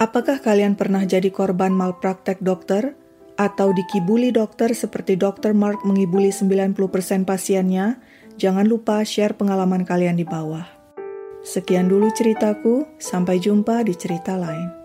Apakah 0.01 0.41
kalian 0.41 0.81
pernah 0.81 1.05
jadi 1.05 1.29
korban 1.29 1.77
malpraktek 1.77 2.41
dokter? 2.41 2.97
Atau 3.37 3.73
dikibuli 3.73 4.33
dokter 4.33 4.73
seperti 4.73 5.17
dokter 5.17 5.53
Mark 5.57 5.85
mengibuli 5.85 6.33
90% 6.33 7.29
pasiennya? 7.29 8.01
Jangan 8.41 8.65
lupa 8.65 9.05
share 9.05 9.37
pengalaman 9.37 9.85
kalian 9.85 10.17
di 10.17 10.25
bawah. 10.25 10.65
Sekian 11.41 11.89
dulu 11.89 12.13
ceritaku, 12.13 12.85
sampai 13.01 13.41
jumpa 13.41 13.85
di 13.85 13.97
cerita 13.97 14.37
lain. 14.37 14.80